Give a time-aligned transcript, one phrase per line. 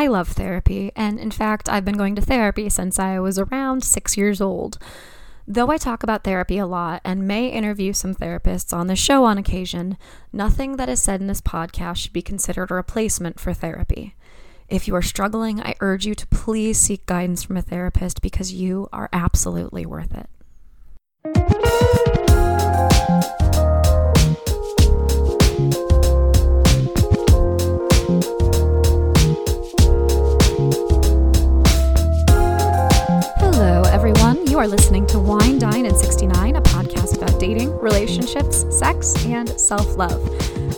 [0.00, 3.84] I love therapy, and in fact, I've been going to therapy since I was around
[3.84, 4.78] six years old.
[5.46, 9.24] Though I talk about therapy a lot and may interview some therapists on the show
[9.24, 9.98] on occasion,
[10.32, 14.14] nothing that is said in this podcast should be considered a replacement for therapy.
[14.70, 18.54] If you are struggling, I urge you to please seek guidance from a therapist because
[18.54, 21.59] you are absolutely worth it.
[34.60, 39.96] Are listening to Wine, Dine, and 69, a podcast about dating, relationships, sex, and self
[39.96, 40.20] love.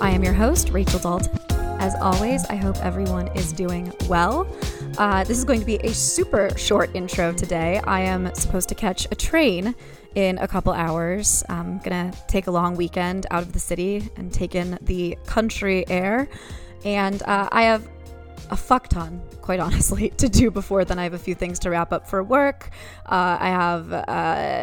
[0.01, 1.37] I am your host, Rachel Dalton.
[1.81, 4.47] As always, I hope everyone is doing well.
[4.99, 7.81] Uh, this is going to be a super short intro today.
[7.83, 9.75] I am supposed to catch a train
[10.15, 11.43] in a couple hours.
[11.49, 15.85] I'm gonna take a long weekend out of the city and take in the country
[15.89, 16.29] air.
[16.85, 17.89] And uh, I have
[18.53, 20.99] a fuck ton, quite honestly, to do before then.
[20.99, 22.69] I have a few things to wrap up for work.
[23.07, 24.05] Uh, I have uh,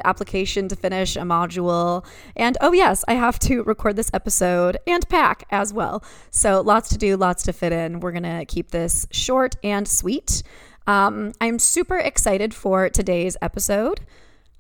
[0.06, 5.10] application to finish, a module, and oh yes, I have to record this episode and
[5.10, 6.04] pack as well.
[6.30, 8.00] So lots to do, lots to fit in.
[8.00, 10.44] We're gonna keep this short and sweet.
[10.86, 14.02] Um, I'm super excited for today's episode.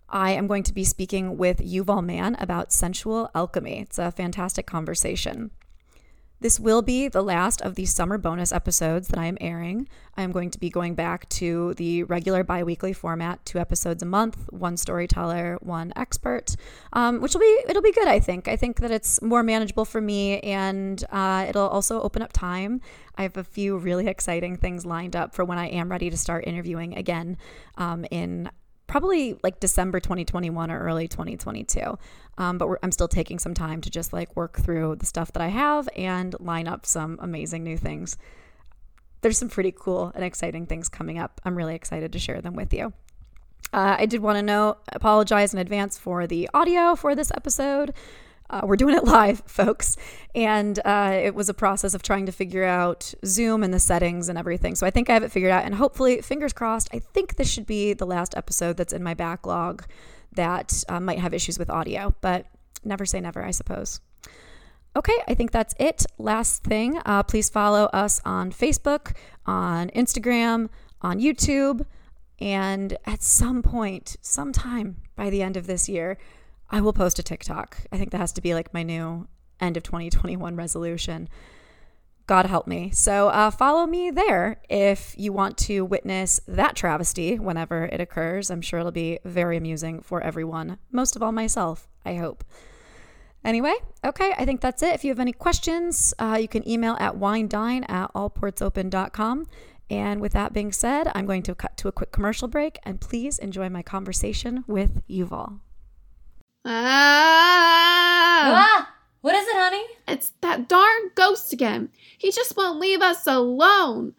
[0.09, 3.81] I am going to be speaking with Yuval Man about sensual alchemy.
[3.81, 5.52] It's a fantastic conversation.
[6.42, 9.90] This will be the last of the summer bonus episodes that I am airing.
[10.16, 14.02] I am going to be going back to the regular bi weekly format, two episodes
[14.04, 16.56] a month, one storyteller, one expert,
[16.94, 18.08] um, which will be it'll be good.
[18.08, 18.48] I think.
[18.48, 22.80] I think that it's more manageable for me, and uh, it'll also open up time.
[23.17, 26.17] I have a few really exciting things lined up for when I am ready to
[26.17, 27.38] start interviewing again
[27.78, 28.50] um, in
[28.90, 31.98] probably like December 2021 or early 2022.
[32.38, 35.42] Um, but I'm still taking some time to just like work through the stuff that
[35.42, 38.17] I have and line up some amazing new things.
[39.22, 41.39] There's some pretty cool and exciting things coming up.
[41.45, 42.92] I'm really excited to share them with you.
[43.72, 47.94] Uh, I did want to know, apologize in advance for the audio for this episode.
[48.49, 49.98] Uh, we're doing it live, folks.
[50.33, 54.30] And uh, it was a process of trying to figure out Zoom and the settings
[54.30, 54.76] and everything.
[54.76, 55.65] So I think I have it figured out.
[55.65, 59.14] And hopefully, fingers crossed, I think this should be the last episode that's in my
[59.14, 59.86] backlog
[60.33, 62.14] that uh, might have issues with audio.
[62.21, 62.45] But
[62.83, 64.02] never say never, I suppose.
[64.95, 66.05] Okay, I think that's it.
[66.17, 70.70] Last thing, uh, please follow us on Facebook, on Instagram,
[71.02, 71.86] on YouTube.
[72.39, 76.17] And at some point, sometime by the end of this year,
[76.69, 77.77] I will post a TikTok.
[77.91, 79.27] I think that has to be like my new
[79.59, 81.30] end of 2021 resolution.
[82.27, 82.91] God help me.
[82.91, 88.52] So uh, follow me there if you want to witness that travesty whenever it occurs.
[88.52, 92.43] I'm sure it'll be very amusing for everyone, most of all myself, I hope.
[93.43, 93.73] Anyway,
[94.05, 94.93] okay, I think that's it.
[94.93, 99.47] If you have any questions, uh, you can email at winedine at allportsopen.com.
[99.89, 103.01] And with that being said, I'm going to cut to a quick commercial break and
[103.01, 105.61] please enjoy my conversation with Yuval.
[106.65, 108.52] Ah!
[108.53, 108.93] Ah!
[109.21, 109.83] What is it, honey?
[110.08, 111.89] It's that darn ghost again.
[112.17, 114.14] He just won't leave us alone.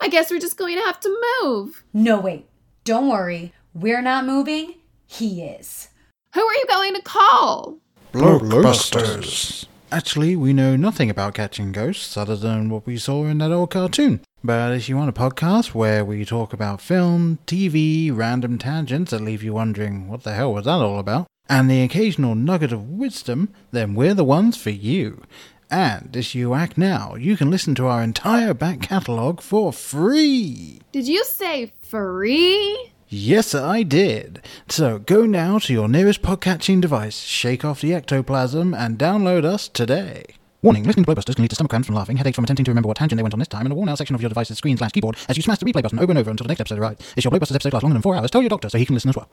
[0.00, 1.84] I guess we're just going to have to move.
[1.92, 2.48] No, wait.
[2.84, 3.52] Don't worry.
[3.74, 4.74] We're not moving.
[5.06, 5.88] He is.
[6.34, 7.78] Who are you going to call?
[8.12, 9.66] Blockbusters.
[9.90, 13.70] Actually, we know nothing about catching ghosts other than what we saw in that old
[13.70, 14.20] cartoon.
[14.44, 19.22] But if you want a podcast where we talk about film, TV, random tangents that
[19.22, 22.90] leave you wondering what the hell was that all about, and the occasional nugget of
[22.90, 25.22] wisdom, then we're the ones for you.
[25.70, 30.80] And as you act now, you can listen to our entire back catalogue for free.
[30.92, 32.92] Did you say free?
[33.08, 34.42] Yes, I did.
[34.68, 39.68] So go now to your nearest podcatching device, shake off the ectoplasm, and download us
[39.68, 40.24] today.
[40.62, 42.70] Warning, listening to Blowbusters can lead to stomach cramps from laughing, headaches from attempting to
[42.70, 44.28] remember what tangent they went on this time, and a worn out section of your
[44.28, 46.48] device's screen slash keyboard as you smash the replay button over and over until the
[46.48, 47.12] next episode arrives.
[47.16, 48.94] If your Blowbusters episode lasts longer than four hours, tell your doctor so he can
[48.94, 49.28] listen as well.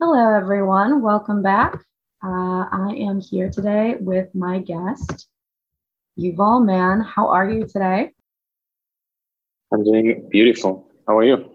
[0.00, 1.02] Hello, everyone.
[1.02, 1.74] Welcome back.
[2.22, 5.26] Uh, I am here today with my guest,
[6.16, 7.00] Yuval Man.
[7.00, 8.12] How are you today?
[9.72, 10.86] I'm doing beautiful.
[11.08, 11.50] How are you?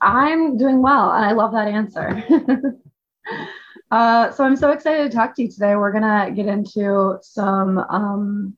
[0.00, 2.24] I'm doing well, and I love that answer.
[3.90, 5.76] uh, so I'm so excited to talk to you today.
[5.76, 8.56] We're gonna get into some um,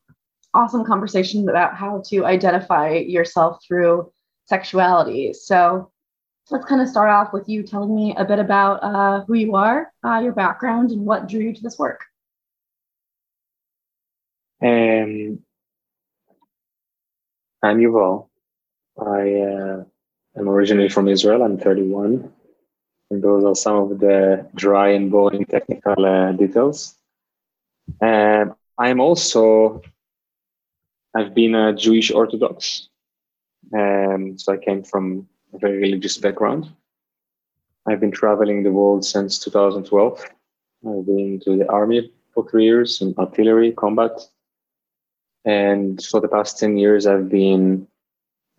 [0.55, 4.13] awesome conversation about how to identify yourself through
[4.45, 5.33] sexuality.
[5.33, 5.91] So
[6.51, 9.55] let's kind of start off with you telling me a bit about uh, who you
[9.55, 12.05] are, uh, your background, and what drew you to this work.
[14.63, 15.41] Um,
[17.63, 18.29] I'm Yuval.
[18.99, 19.85] I uh,
[20.39, 21.43] am originally from Israel.
[21.43, 22.33] I'm 31.
[23.11, 26.95] And those are some of the dry and boring technical uh, details.
[28.03, 29.83] Um, I'm also,
[31.17, 32.89] I've been a Jewish Orthodox
[33.73, 36.71] Um, so I came from a very religious background.
[37.87, 40.25] I've been traveling the world since 2012.
[40.87, 44.21] I've been to the army for three years in artillery combat.
[45.45, 47.87] And for the past 10 years, I've been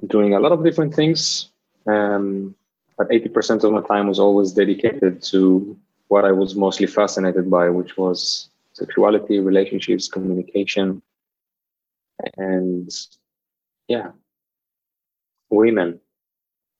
[0.07, 1.50] doing a lot of different things.
[1.86, 2.56] Um,
[2.97, 5.77] but 80% of my time was always dedicated to
[6.07, 11.01] what I was mostly fascinated by, which was sexuality, relationships, communication,
[12.38, 12.89] and
[13.88, 14.12] yeah,
[15.50, 16.00] women.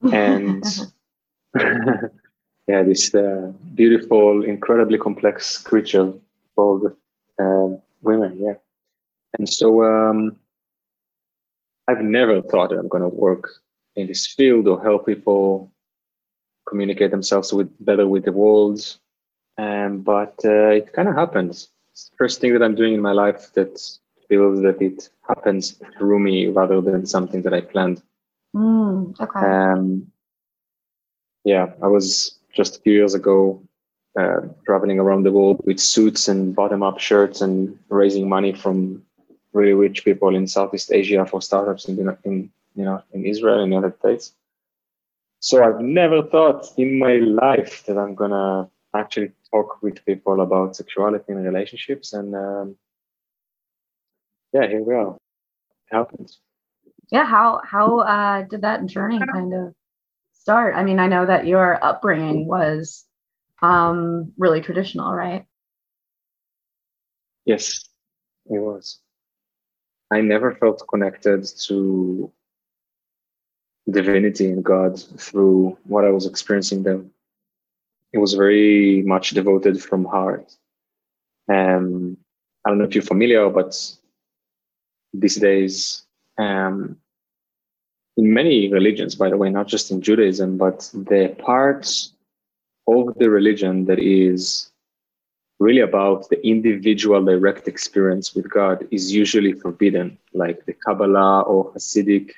[0.02, 0.64] And
[2.68, 6.14] yeah, this uh, beautiful, incredibly complex creature
[6.56, 6.96] called
[7.42, 7.68] uh,
[8.02, 8.38] women.
[8.40, 8.54] Yeah.
[9.38, 10.38] And so um,
[11.88, 13.50] I've never thought that I'm going to work
[13.96, 15.72] in this field or help people
[16.68, 18.80] communicate themselves with better with the world.
[19.58, 21.70] Um, but uh, it kind of happens.
[21.92, 23.82] It's the first thing that I'm doing in my life that
[24.30, 28.02] feels that it happens through me rather than something that I planned.
[28.56, 29.40] Mm, okay.
[29.40, 30.12] Um,
[31.44, 33.62] yeah, I was just a few years ago
[34.20, 39.04] uh, traveling around the world with suits and bottom-up shirts and raising money from
[39.54, 43.72] really rich people in Southeast Asia for startups in, in you know in Israel and
[43.72, 44.34] the United States.
[45.40, 50.76] So I've never thought in my life that I'm gonna actually talk with people about
[50.76, 52.76] sexuality and relationships, and um,
[54.54, 55.16] yeah, here we are.
[55.16, 56.40] It happens.
[57.12, 59.74] Yeah, how how uh, did that journey kind of
[60.34, 60.76] start?
[60.76, 63.06] I mean, I know that your upbringing was
[63.62, 65.46] um, really traditional, right?
[67.46, 67.90] Yes,
[68.46, 69.00] it was.
[70.12, 72.32] I never felt connected to
[73.90, 77.12] divinity and God through what I was experiencing then.
[78.14, 80.52] It was very much devoted from heart.
[81.48, 82.18] Um,
[82.66, 83.76] I don't know if you're familiar, but
[85.14, 86.06] these days,
[86.40, 86.98] um,
[88.18, 92.14] in many religions, by the way, not just in Judaism, but the parts
[92.88, 94.72] of the religion that is
[95.60, 101.72] really about the individual direct experience with God is usually forbidden, like the Kabbalah or
[101.74, 102.32] Hasidic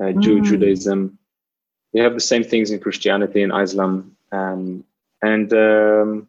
[0.00, 0.44] uh, Jew, Mm.
[0.44, 1.18] Judaism.
[1.92, 4.84] You have the same things in Christianity and Islam, um,
[5.22, 6.28] and um,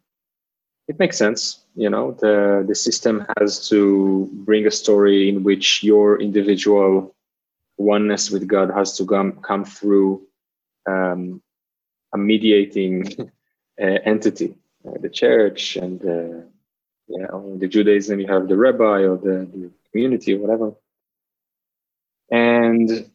[0.88, 1.66] it makes sense.
[1.76, 7.15] You know, the the system has to bring a story in which your individual
[7.78, 10.26] oneness with God has to come come through
[10.88, 11.42] um,
[12.14, 13.06] a mediating
[13.82, 14.58] uh, entity,
[14.88, 16.46] uh, the church, and uh,
[17.08, 20.74] yeah, or the Judaism you have the rabbi or the, the community or whatever.
[22.32, 23.10] And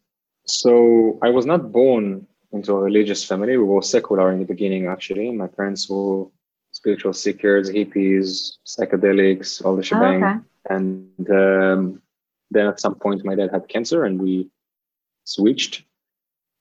[0.46, 3.56] so I was not born into a religious family.
[3.56, 5.30] We were secular in the beginning, actually.
[5.30, 6.26] My parents were
[6.72, 10.24] spiritual seekers, hippies, psychedelics, all the shebang.
[10.24, 10.38] okay.
[10.68, 12.02] And um,
[12.50, 14.48] then at some point, my dad had cancer, and we
[15.24, 15.84] switched.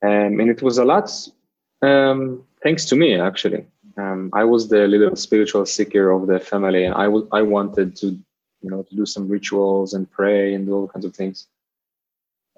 [0.01, 1.09] Um, and it was a lot
[1.81, 3.65] um, thanks to me, actually.
[3.97, 7.95] Um, I was the little spiritual seeker of the family, and I wa- I wanted
[7.97, 8.07] to,
[8.62, 11.47] you know, to do some rituals and pray and do all kinds of things.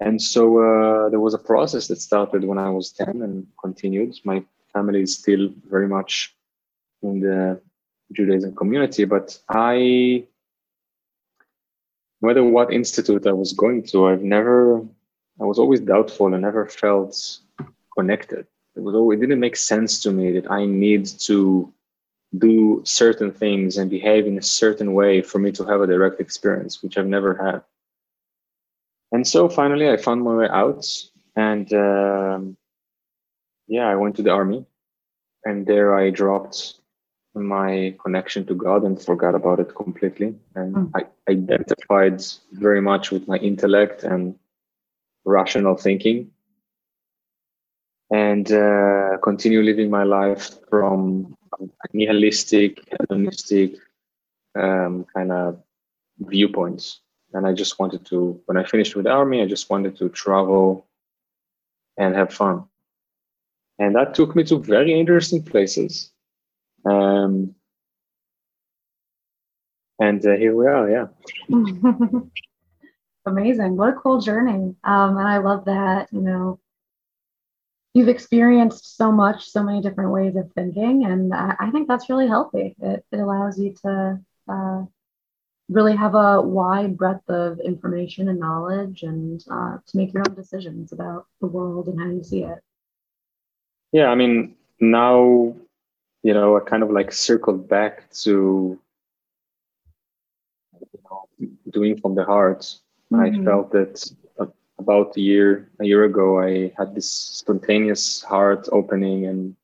[0.00, 4.18] And so uh, there was a process that started when I was 10 and continued.
[4.24, 6.34] My family is still very much
[7.02, 7.60] in the
[8.12, 10.26] Judaism community, but I,
[12.26, 14.78] matter what institute I was going to, I've never,
[15.40, 17.38] I was always doubtful and never felt
[17.96, 18.46] connected.
[18.76, 21.72] It was always, it didn't make sense to me that I need to
[22.38, 26.20] do certain things and behave in a certain way for me to have a direct
[26.20, 27.62] experience, which I've never had.
[29.12, 30.86] And so finally, I found my way out,
[31.36, 32.56] and um,
[33.68, 34.64] yeah, I went to the army,
[35.44, 36.80] and there I dropped
[37.34, 40.34] my connection to God and forgot about it completely.
[40.54, 40.90] And Mm.
[40.94, 42.22] I identified
[42.52, 44.34] very much with my intellect and
[45.24, 46.30] rational thinking,
[48.10, 51.34] and uh, continue living my life from
[51.92, 53.76] nihilistic, hedonistic
[54.54, 55.62] um, kind of
[56.18, 57.00] viewpoints.
[57.32, 60.10] And I just wanted to, when I finished with the army, I just wanted to
[60.10, 60.86] travel
[61.96, 62.64] and have fun.
[63.78, 66.12] And that took me to very interesting places.
[66.84, 67.54] Um,
[69.98, 71.06] and uh, here we are, yeah.
[73.26, 73.76] Amazing.
[73.76, 74.74] What a cool journey.
[74.82, 76.58] Um, and I love that, you know,
[77.94, 81.04] you've experienced so much, so many different ways of thinking.
[81.04, 82.74] And I, I think that's really healthy.
[82.80, 84.82] It, it allows you to uh,
[85.68, 90.34] really have a wide breadth of information and knowledge and uh, to make your own
[90.34, 92.58] decisions about the world and how you see it.
[93.92, 95.54] Yeah, I mean, now,
[96.22, 98.78] you know, I kind of like circled back to
[100.92, 101.28] you know,
[101.70, 102.76] doing from the heart.
[103.12, 103.44] I Mhm.
[103.44, 104.10] felt that
[104.78, 109.56] about a year a year ago, I had this spontaneous heart opening, and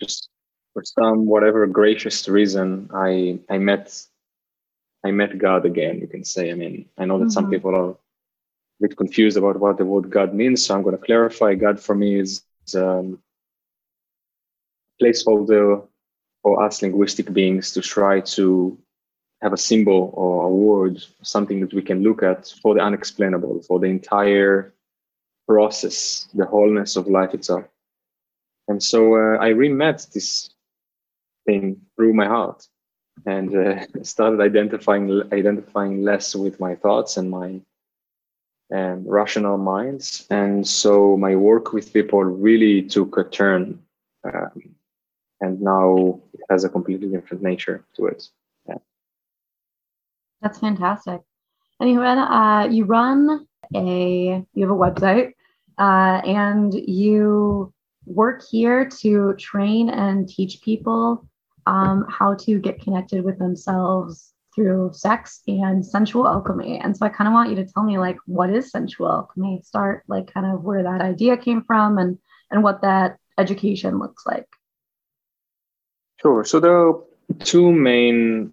[0.00, 0.28] just
[0.72, 4.06] for some whatever gracious reason, I I met
[5.04, 5.98] I met God again.
[6.00, 6.50] You can say.
[6.50, 7.50] I mean, I know that some Mhm.
[7.50, 7.96] people are a
[8.80, 11.54] bit confused about what the word God means, so I'm going to clarify.
[11.54, 12.42] God for me is
[12.76, 13.18] um,
[15.00, 15.86] placeholder
[16.42, 18.78] for us linguistic beings to try to
[19.42, 23.62] have a symbol or a word, something that we can look at for the unexplainable,
[23.62, 24.72] for the entire
[25.46, 27.64] process, the wholeness of life itself.
[28.68, 30.50] And so uh, I re-met this
[31.46, 32.66] thing through my heart
[33.24, 37.60] and uh, started identifying identifying less with my thoughts and my
[38.74, 40.26] um, rational minds.
[40.30, 43.80] And so my work with people really took a turn.
[44.24, 44.75] Um,
[45.40, 48.28] and now it has a completely different nature to it.
[50.42, 51.22] That's fantastic.
[51.80, 55.32] And you run, uh, you run a, you have a website,
[55.78, 57.72] uh, and you
[58.06, 61.26] work here to train and teach people
[61.66, 66.78] um, how to get connected with themselves through sex and sensual alchemy.
[66.78, 69.60] And so I kind of want you to tell me, like, what is sensual alchemy?
[69.64, 72.18] Start like kind of where that idea came from and
[72.50, 74.46] and what that education looks like.
[76.20, 76.44] Sure.
[76.44, 77.00] So there are
[77.40, 78.52] two main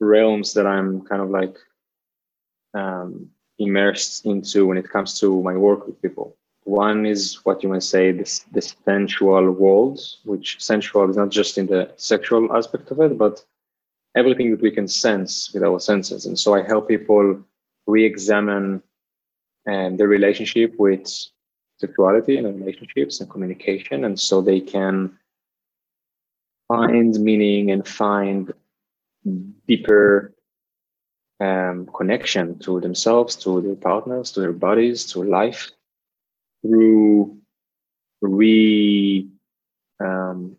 [0.00, 1.56] realms that I'm kind of like
[2.74, 6.36] um, immersed into when it comes to my work with people.
[6.64, 11.58] One is what you might say this the sensual world, which sensual is not just
[11.58, 13.44] in the sexual aspect of it, but
[14.16, 16.26] everything that we can sense with our senses.
[16.26, 17.40] And so I help people
[17.86, 18.82] re-examine
[19.66, 21.08] um, their relationship with
[21.78, 25.16] sexuality and relationships and communication, and so they can
[26.70, 28.52] find meaning and find
[29.66, 30.32] deeper
[31.40, 35.70] um, connection to themselves, to their partners, to their bodies, to life
[36.62, 37.36] through
[38.20, 39.26] re
[39.98, 40.56] um,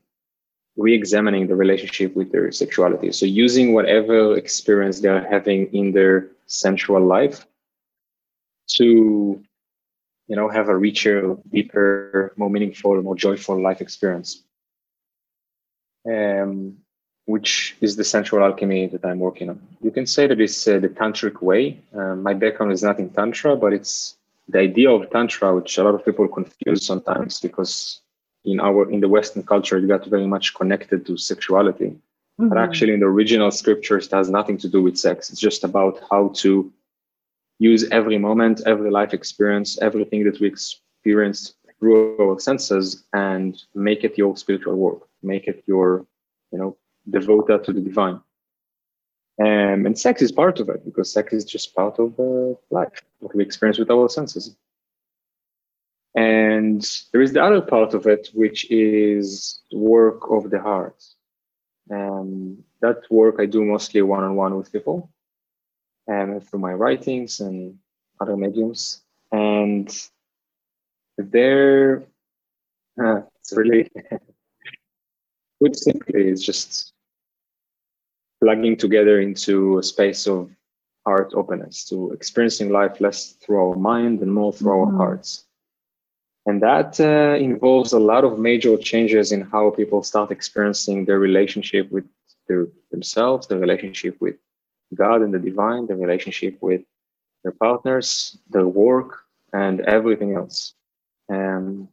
[0.76, 3.12] re-examining the relationship with their sexuality.
[3.12, 7.46] So using whatever experience they're having in their sensual life
[8.78, 9.42] to
[10.28, 14.44] you know have a richer, deeper, more meaningful, more joyful life experience.
[16.06, 16.78] Um,
[17.26, 19.62] which is the sensual alchemy that I'm working on.
[19.82, 21.80] You can say that it's uh, the tantric way.
[21.94, 24.18] Um, my background is not in tantra, but it's
[24.50, 28.02] the idea of tantra, which a lot of people confuse sometimes because
[28.44, 31.96] in our in the Western culture, it got very much connected to sexuality.
[32.38, 32.64] But Mhm.
[32.64, 35.30] actually, in the original scriptures, it has nothing to do with sex.
[35.30, 36.72] It's just about how to
[37.60, 44.04] use every moment, every life experience, everything that we experience through our senses, and make
[44.04, 45.02] it your spiritual work.
[45.24, 46.06] Make it your,
[46.52, 46.78] you know,
[47.10, 48.22] devote that to the divine.
[49.40, 53.02] Um, and sex is part of it because sex is just part of uh, life,
[53.20, 54.56] what we experience with our senses.
[56.14, 61.04] And there is the other part of it, which is work of the heart.
[61.90, 65.10] Um, that work I do mostly one on one with people
[66.08, 67.80] and through my writings and
[68.20, 69.02] other mediums.
[69.32, 69.90] And
[71.18, 72.04] there,
[73.04, 73.90] uh, it's really
[75.60, 76.94] put simply, it's just
[78.42, 80.50] plugging together into a space of
[81.06, 84.88] heart openness to experiencing life less through our mind and more through Mhm.
[84.88, 85.46] our hearts.
[86.48, 91.20] And that uh, involves a lot of major changes in how people start experiencing their
[91.20, 92.06] relationship with
[92.48, 94.36] their, themselves, their relationship with
[94.96, 96.82] God and the divine, their relationship with
[97.44, 100.74] their partners, their work, and everything else.
[101.32, 101.90] Um,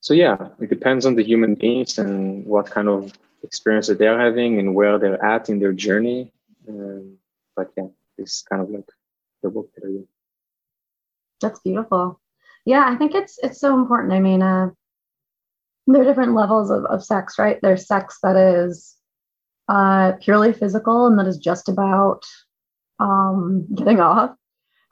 [0.00, 3.12] so yeah, it depends on the human beings and what kind of
[3.42, 6.32] experience that they're having and where they're at in their journey.
[6.68, 7.18] Um,
[7.54, 7.86] but yeah,
[8.18, 8.88] it's kind of like
[9.42, 10.08] the book that I do.
[11.40, 12.20] That's beautiful.
[12.64, 14.12] Yeah, I think it's it's so important.
[14.12, 14.70] I mean, uh,
[15.86, 17.58] there are different levels of, of sex, right?
[17.62, 18.96] There's sex that is
[19.68, 22.22] uh, purely physical and that is just about
[22.98, 24.34] um, getting off,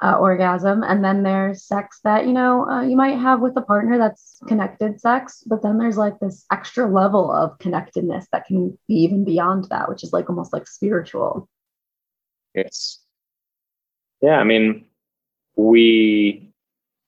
[0.03, 3.63] uh, orgasm, and then there's sex that you know uh, you might have with a
[3.63, 8.77] partner that's connected sex, but then there's like this extra level of connectedness that can
[8.89, 11.49] be even beyond that, which is like almost like spiritual.
[12.55, 13.01] Yes.
[14.21, 14.87] Yeah, I mean,
[15.57, 16.53] we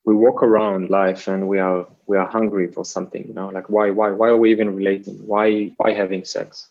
[0.05, 3.69] we walk around life and we are we are hungry for something, you know, like
[3.69, 5.15] why why why are we even relating?
[5.27, 6.69] Why why having sex?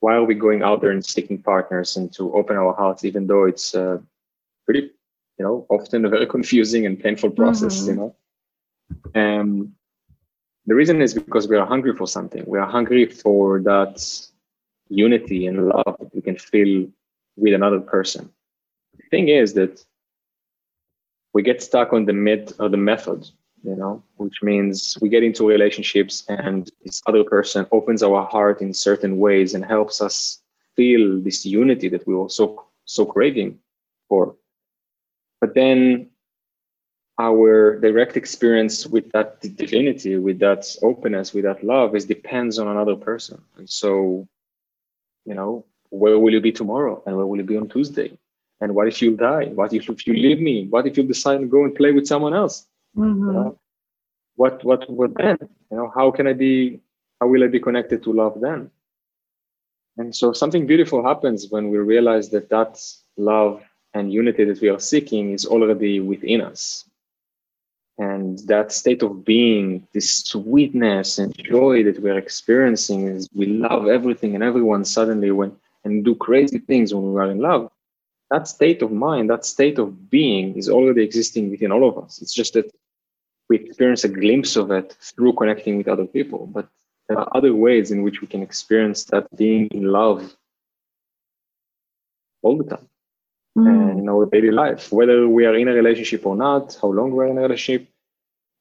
[0.00, 3.28] Why are we going out there and seeking partners and to open our hearts, even
[3.28, 3.98] though it's uh,
[4.64, 4.90] pretty,
[5.38, 8.16] you know, often a very confusing and painful process, you know.
[9.14, 9.74] Um,
[10.66, 12.44] the reason is because we are hungry for something.
[12.46, 14.04] We are hungry for that
[14.88, 16.88] unity and love that we can feel
[17.36, 18.30] with another person.
[18.96, 19.84] The thing is that
[21.32, 23.28] we get stuck on the myth or the method,
[23.64, 28.60] you know, which means we get into relationships and this other person opens our heart
[28.60, 30.42] in certain ways and helps us
[30.76, 33.58] feel this unity that we were so so craving
[34.08, 34.36] for.
[35.42, 36.08] But then
[37.18, 42.68] our direct experience with that divinity, with that openness, with that love, is depends on
[42.68, 43.42] another person.
[43.58, 44.28] And so,
[45.24, 48.16] you know, where will you be tomorrow, and where will you be on Tuesday,
[48.60, 49.46] and what if you die?
[49.46, 50.68] What if, if you leave me?
[50.68, 52.66] What if you decide to go and play with someone else?
[52.96, 53.26] Mhm.
[53.26, 53.58] You know?
[54.36, 55.38] What what what then?
[55.70, 56.80] You know, how can I be?
[57.20, 58.70] How will I be connected to love then?
[59.98, 62.80] And so something beautiful happens when we realize that that
[63.16, 63.62] love
[63.94, 66.84] and unity that we are seeking is already within us.
[67.98, 73.86] And that state of being this sweetness and joy that we're experiencing is we love
[73.86, 77.70] everything and everyone suddenly when and do crazy things when we are in love.
[78.30, 82.22] That state of mind that state of being is already existing within all of us.
[82.22, 82.72] It's just that
[83.52, 86.66] we experience a glimpse of it through connecting with other people but
[87.06, 90.34] there are other ways in which we can experience that being in love
[92.40, 92.88] all the time
[93.56, 93.68] Mm.
[93.90, 97.10] and in our daily life, whether we are in a relationship or not, how long
[97.12, 97.86] we're in a relationship,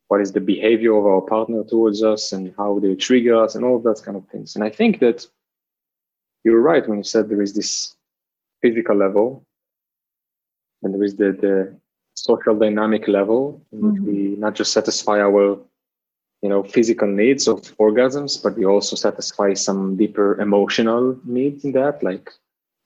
[0.09, 3.63] what is the behavior of our partner towards us, and how they trigger us, and
[3.63, 4.55] all of that kind of things.
[4.55, 5.25] And I think that
[6.43, 7.95] you're right when you said there is this
[8.61, 9.45] physical level,
[10.83, 11.77] and there is the, the
[12.15, 14.05] social dynamic level in which Mhm.
[14.05, 15.57] we not just satisfy our
[16.43, 21.71] you know physical needs of orgasms but we also satisfy some deeper emotional needs in
[21.71, 22.29] that like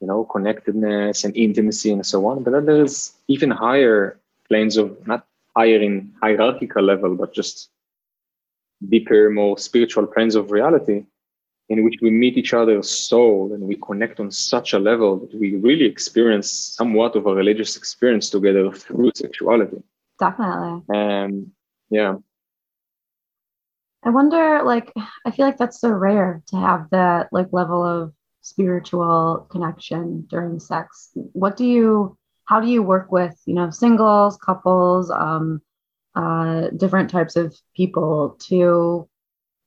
[0.02, 2.44] you know connectedness and intimacy and so on.
[2.44, 5.26] But then there's even higher planes of not
[5.56, 7.70] higher in hierarchical level but just
[8.90, 11.06] deeper more spiritual planes of reality
[11.70, 15.34] in which we meet each other's soul and we connect on such a level that
[15.40, 19.82] we really experience somewhat of a religious experience together through sexuality.
[20.20, 20.84] Definitely.
[20.90, 21.52] and
[21.90, 22.16] yeah.
[24.04, 24.94] I wonder, like,
[25.26, 28.14] I feel like that's so rare to have that like level of
[28.46, 31.10] spiritual connection during sex.
[31.16, 35.64] What do you, how do you work with, you know, singles, couples, um,
[36.14, 39.10] uh, different types of people to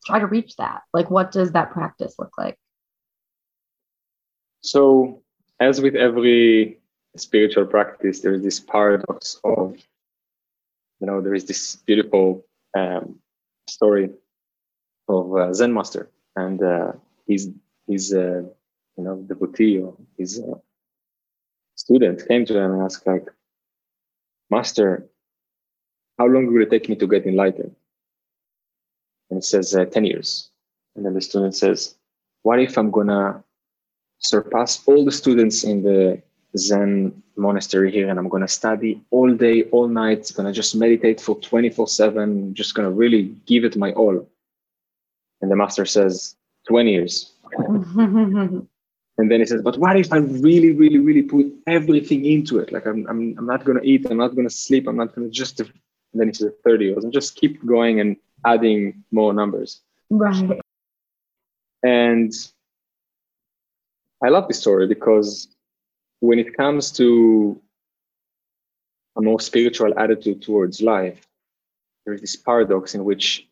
[0.06, 0.82] try to reach that?
[0.94, 2.56] Like, what does that practice look like?
[4.60, 5.22] So,
[5.58, 6.78] as with every
[7.16, 9.76] spiritual practice, there is this paradox of,
[11.00, 13.18] you know, there is this beautiful um,
[13.68, 14.10] story
[15.08, 16.92] of a Zen master, and uh,
[17.26, 17.50] his
[17.88, 18.42] his uh,
[18.98, 20.58] you know devotee or his uh,
[21.76, 23.26] student came to him and asked like,
[24.50, 25.06] Master,
[26.18, 27.74] how long will it take me to get enlightened?
[29.30, 30.50] And he says uh, ten years,
[30.96, 31.94] and then the student says,
[32.42, 33.44] What if I'm gonna
[34.18, 36.20] surpass all the students in the
[36.56, 40.32] Zen monastery here, and I'm gonna study all day, all night.
[40.34, 42.54] Gonna just meditate for 24/7.
[42.54, 44.26] Just gonna really give it my all.
[45.40, 46.34] And the master says,
[46.66, 47.32] 20 years.
[49.18, 52.70] And then he says, but what if I really, really, really put everything into it?
[52.72, 54.06] Like I'm, I'm, I'm not gonna eat.
[54.08, 54.86] I'm not gonna sleep.
[54.86, 55.58] I'm not gonna just.
[55.60, 55.70] And
[56.14, 59.82] then he says 30 years, and just keep going and adding more numbers.
[60.08, 60.60] right.
[61.82, 62.32] And
[64.24, 65.48] I love this story because
[66.20, 67.60] when it comes to
[69.16, 71.20] a more spiritual attitude towards life,
[72.04, 73.46] there is this paradox in which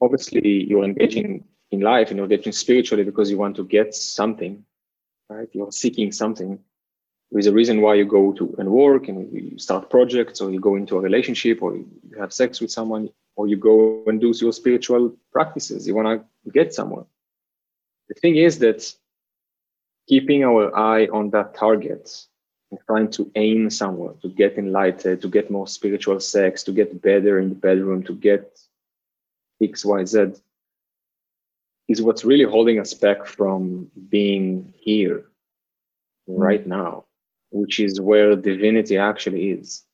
[0.00, 4.64] obviously you're engaging in life and you're engaging spiritually because you want to get something,
[5.28, 5.48] right?
[5.52, 6.58] You're seeking something.
[7.30, 10.50] There is a reason why you go to and work and you start projects or
[10.50, 14.20] you go into a relationship or you have sex with someone or you go and
[14.20, 15.88] do your spiritual practices.
[15.88, 17.06] You want to get somewhere.
[18.08, 18.94] The thing is that
[20.06, 22.26] keeping our eye on that target
[22.70, 27.00] and trying to aim somewhere to get enlightened, to get more spiritual sex, to get
[27.00, 28.58] better in the bedroom, to get
[29.62, 30.32] X, Y, Z,
[31.88, 35.26] is what's really holding us back from being here
[36.26, 36.36] hmm.
[36.36, 37.04] right now,
[37.50, 39.84] which is where divinity actually is.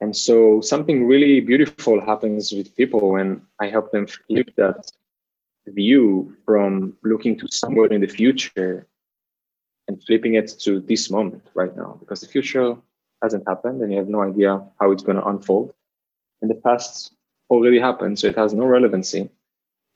[0.00, 4.90] And so something really beautiful happens with people when I help them flip that
[5.66, 8.86] view from looking to somewhere in the future
[9.88, 11.96] and flipping it to this moment right now.
[12.00, 12.76] Because the future
[13.22, 15.72] hasn't happened and you have no idea how it's going to unfold.
[16.42, 17.14] And the past
[17.50, 19.30] already happened so it has no relevancy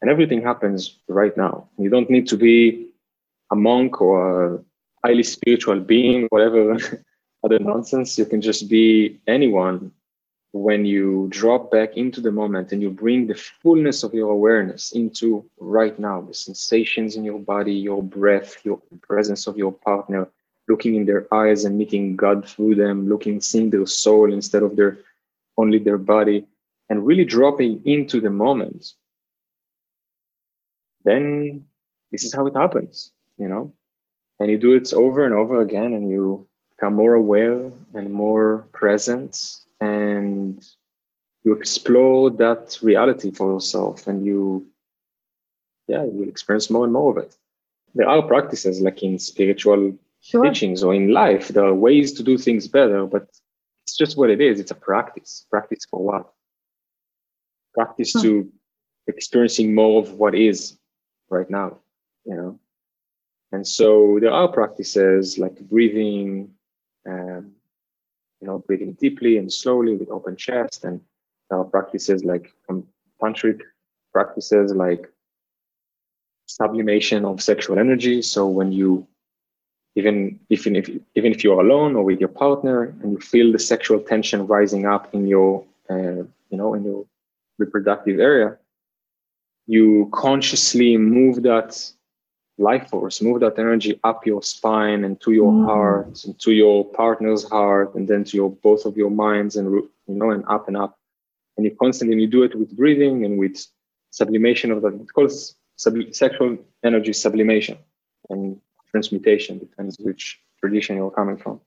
[0.00, 1.68] and everything happens right now.
[1.78, 2.88] You don't need to be
[3.50, 4.64] a monk or a
[5.04, 6.76] highly spiritual being whatever
[7.44, 8.18] other nonsense.
[8.18, 9.92] You can just be anyone
[10.52, 14.92] when you drop back into the moment and you bring the fullness of your awareness
[14.92, 20.26] into right now, the sensations in your body, your breath, your presence of your partner,
[20.68, 24.76] looking in their eyes and meeting God through them, looking, seeing their soul instead of
[24.76, 24.98] their
[25.58, 26.46] only their body,
[26.88, 28.94] and really dropping into the moment,
[31.08, 31.64] then
[32.12, 33.72] this is how it happens, you know?
[34.38, 37.60] And you do it over and over again, and you become more aware
[37.94, 39.32] and more present,
[39.80, 40.62] and
[41.44, 44.66] you explore that reality for yourself, and you,
[45.92, 47.32] yeah, you will experience more and more of it.
[47.94, 49.82] There are practices like in spiritual
[50.20, 50.42] Sure.
[50.44, 53.22] teachings or in life, there are ways to do things better, but
[53.84, 54.58] it's just what it is.
[54.60, 55.46] It's a practice.
[55.48, 56.24] Practice for what?
[57.72, 58.22] Practice Hmm.
[58.22, 58.52] to
[59.06, 60.76] experiencing more of what is
[61.30, 61.78] right now,
[62.24, 62.58] you know?
[63.52, 66.50] And so there are practices like breathing,
[67.06, 67.52] um,
[68.40, 70.84] you know, breathing deeply and slowly with open chest.
[70.84, 71.00] And
[71.48, 72.86] there are practices like um,
[73.22, 73.60] tantric
[74.12, 75.10] practices like
[76.46, 78.20] sublimation of sexual energy.
[78.22, 79.06] So when you
[79.94, 83.58] even if if even if you're alone or with your partner and you feel the
[83.58, 87.04] sexual tension rising up in your uh, you know in your
[87.58, 88.56] reproductive area
[89.68, 91.70] you consciously move that
[92.68, 95.64] life force move that energy up your spine and to your Mm.
[95.70, 99.66] heart and to your partner's heart and then to your both of your minds and
[99.72, 100.92] you know and up and up
[101.56, 103.56] and you constantly you do it with breathing and with
[104.10, 105.32] sublimation of that it's called
[105.76, 106.50] sub- sexual
[106.82, 107.78] energy sublimation
[108.30, 111.60] and transmutation, depends which tradition you're coming from.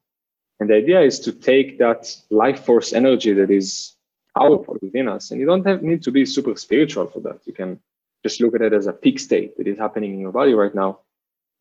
[0.60, 3.96] And the idea is to take that life force energy that is
[4.38, 7.40] powerful within us, and you don't have, need to be super spiritual for that.
[7.46, 7.80] You can
[8.24, 10.74] just look at it as a peak state that is happening in your body right
[10.74, 11.00] now,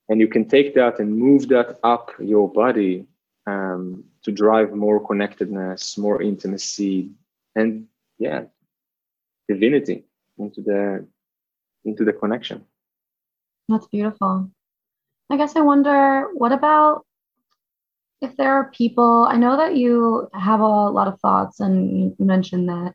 [0.09, 3.07] and you can take that and move that up your body
[3.46, 7.11] um, to drive more connectedness, more intimacy,
[7.55, 7.87] and
[8.18, 8.44] yeah,
[9.49, 10.05] divinity
[10.38, 11.07] into the
[11.85, 12.64] into the connection.
[13.68, 14.51] That's beautiful.
[15.31, 17.07] I guess I wonder what about
[18.20, 22.16] if there are people, I know that you have a lot of thoughts and you
[22.18, 22.94] you mentioned that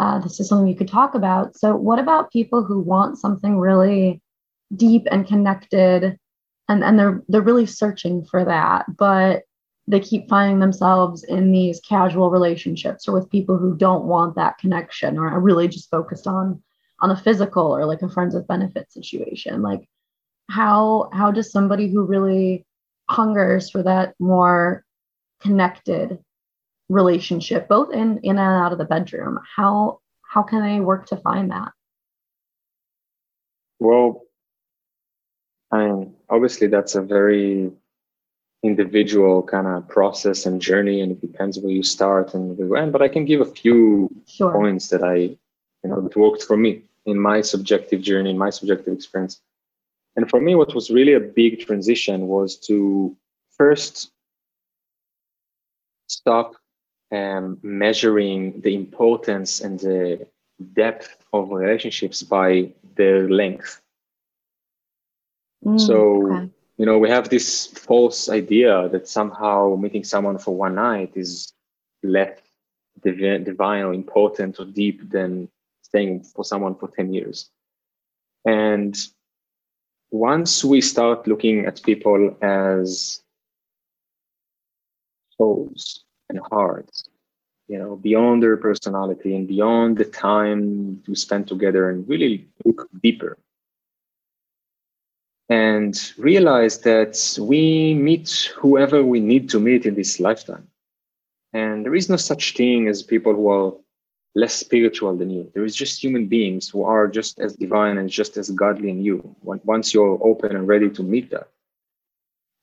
[0.00, 1.56] uh, this is something you could talk about.
[1.56, 4.22] So, what about people who want something really
[4.74, 6.18] deep and connected
[6.70, 9.42] and, and they're they're really searching for that, but
[9.86, 14.56] they keep finding themselves in these casual relationships or with people who don't want that
[14.58, 16.62] connection or are really just focused on
[17.00, 19.60] on a physical or like a friends with benefits situation.
[19.60, 19.86] Like
[20.48, 22.64] how how does somebody who really
[23.10, 24.84] hungers for that more
[25.42, 26.18] connected
[26.90, 31.16] relationship both in in and out of the bedroom how how can they work to
[31.16, 31.72] find that
[33.80, 34.26] Well,
[35.72, 37.72] I mean, obviously, that's a very
[38.62, 42.76] individual kind of process and journey, and it depends where you start and where you
[42.76, 42.92] end.
[42.92, 46.58] But I can give a few sure points that I, you know, that worked for
[46.58, 49.40] me in my subjective journey, in my subjective experience.
[50.14, 53.16] And for me, what was really a big transition was to
[53.56, 54.12] first
[56.08, 56.54] stop
[57.12, 60.26] um, measuring the importance and the
[60.74, 63.80] depth of relationships by their length.
[65.64, 66.50] Mm, So, okay.
[66.76, 71.52] you know, we have this false idea that somehow meeting someone for one night is
[72.02, 72.38] less
[73.02, 75.48] divi- divine or important or deep than
[75.82, 77.50] staying for someone for 10 years.
[78.44, 78.96] And
[80.10, 83.22] once we start looking at people as
[85.36, 87.04] souls and hearts,
[87.68, 92.88] you know, beyond their personality and beyond the time to spend together and really look
[93.02, 93.36] deeper
[95.50, 100.66] and realize that we meet whoever we need to meet in this lifetime.
[101.52, 103.72] And there is no such thing as people who are
[104.36, 105.50] less spiritual than you.
[105.52, 109.02] There is just human beings who are just as divine and just as godly in
[109.02, 111.48] you once you're open and ready to meet that.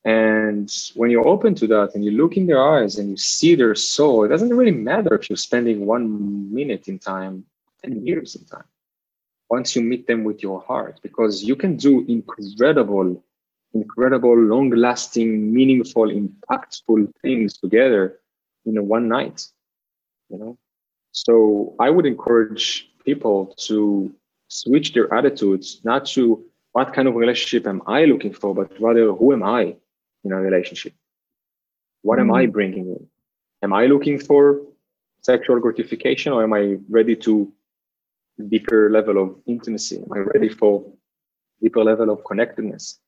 [0.04, 3.54] And when you're open to that and you look in their eyes and you see
[3.54, 7.44] their soul, it doesn't really matter if you're spending one minute in time,
[7.82, 8.64] 10 years in time
[9.50, 13.22] once you meet them with your heart because you can do incredible
[13.74, 18.18] incredible long lasting meaningful impactful things together
[18.64, 19.46] in one night
[20.30, 20.58] you know?
[21.12, 24.12] So i would encourage people to
[24.48, 29.12] switch their attitudes not to what kind of relationship am i looking for but rather
[29.12, 29.76] who am i
[30.24, 30.92] in a relationship
[32.02, 32.52] what am i mm-hmm.
[32.52, 33.06] bringing in
[33.62, 34.62] am i looking for
[35.22, 37.52] sexual gratification or am i ready to
[38.46, 39.96] deeper level of intimacy?
[39.96, 40.84] Am I ready for
[41.60, 42.98] deeper level of connectedness?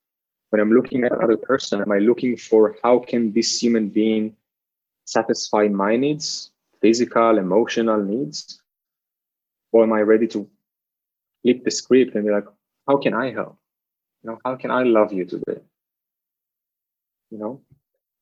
[0.49, 4.35] When I'm looking at another person, am I looking for how can this human being
[5.05, 8.61] satisfy my needs, physical, emotional needs?
[9.71, 10.49] Or am I ready to
[11.41, 12.45] flip the script and be like,
[12.87, 13.57] how can I help?
[14.23, 15.61] You know, how can I love you today?
[17.31, 17.61] You know?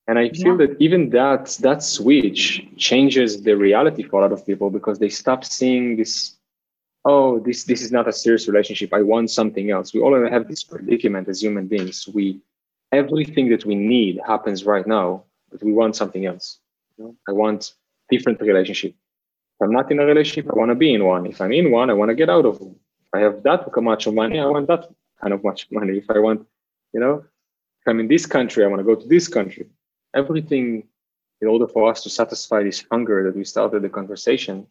[0.08, 0.66] And I feel Yeah.
[0.66, 5.08] that even that that switch changes the reality for a lot of people because they
[5.08, 6.36] stop seeing this,
[7.04, 8.92] oh, this this is not a serious relationship.
[8.92, 9.94] I want something else.
[9.94, 12.08] We all have this predicament as human beings.
[12.16, 12.40] We
[12.92, 16.58] everything that we need happens right now, but we want something else.
[16.96, 17.16] You know?
[17.28, 17.74] I want
[18.10, 18.92] different relationship.
[18.92, 21.26] If I'm not in a relationship, I want to be in one.
[21.26, 22.76] If I'm in one, I want to get out of one.
[23.06, 24.88] If I have that much of money, I want that
[25.20, 25.98] kind of much money.
[25.98, 26.46] If I want,
[26.94, 27.24] you know,
[27.86, 29.66] I'm in this country, I want to go to this country.
[30.14, 30.84] Everything
[31.40, 34.66] in order for us to satisfy this hunger that we started the conversation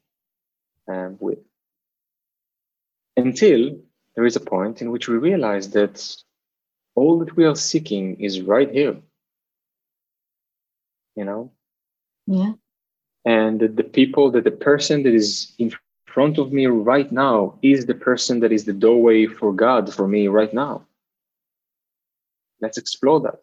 [0.88, 1.39] um, with.
[3.17, 3.78] Until
[4.15, 6.15] there is a point in which we realize that
[6.95, 8.98] all that we are seeking is right here.
[11.15, 11.52] You know,
[12.28, 12.54] Yeah.
[13.26, 15.72] and that the people that the person that is in
[16.06, 20.08] front of me right now is the person that is the doorway for god for
[20.08, 20.88] me right now
[22.62, 23.39] let's explore that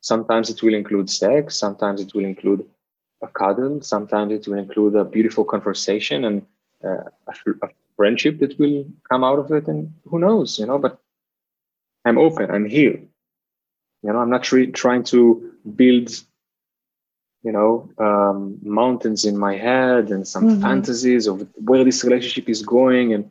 [0.00, 2.64] sometimes it will include sex sometimes it will include
[3.22, 6.42] a cuddle sometimes it will include a beautiful conversation and
[6.84, 10.78] uh, a, a friendship that will come out of it and who knows you know
[10.78, 10.98] but
[12.04, 12.98] i'm open i'm here
[14.02, 16.10] you know i'm not trying to build
[17.42, 20.60] you know um, mountains in my head and some Mhm.
[20.62, 23.30] fantasies of where this relationship is going and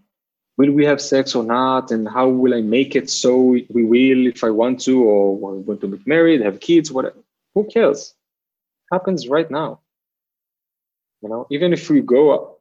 [0.58, 1.92] will we have sex or not?
[1.92, 3.36] And how will i make it so
[3.76, 7.18] we will if i want to or we're going to get married have kids whatever
[7.54, 8.14] who cares?
[8.92, 9.80] Happens right now.
[11.22, 12.58] You know even if we go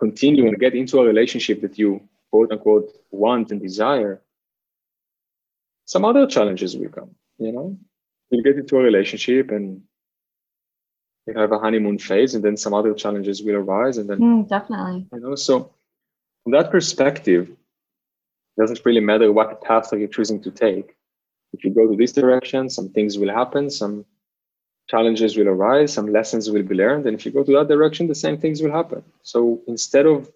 [0.00, 4.20] continue and get into a relationship that you quote unquote want and desire
[5.86, 7.76] some other challenges will come you know?
[8.30, 9.82] You get into a relationship and
[11.26, 14.48] you have a honeymoon phase and then some other challenges will arise and then Mm,
[14.48, 15.06] definitely.
[15.12, 15.70] you know so
[16.46, 20.94] from that perspective it doesn't really matter what path are you choosing to take.
[21.52, 24.04] If you go to this direction some things will happen some
[24.88, 27.04] challenges will arise some lessons will be learned.
[27.04, 29.02] And if you go to that direction the same things will happen.
[29.22, 30.30] So instead of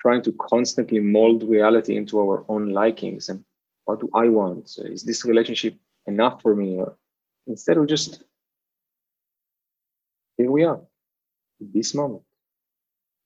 [0.00, 3.44] trying to constantly mold reality into our own likings and
[3.84, 4.76] what do i want?
[4.78, 5.76] Is this relationship
[6.08, 6.78] enough for me?
[6.78, 6.96] Or
[7.46, 8.24] instead of just
[10.36, 10.80] here we are
[11.60, 12.24] this moment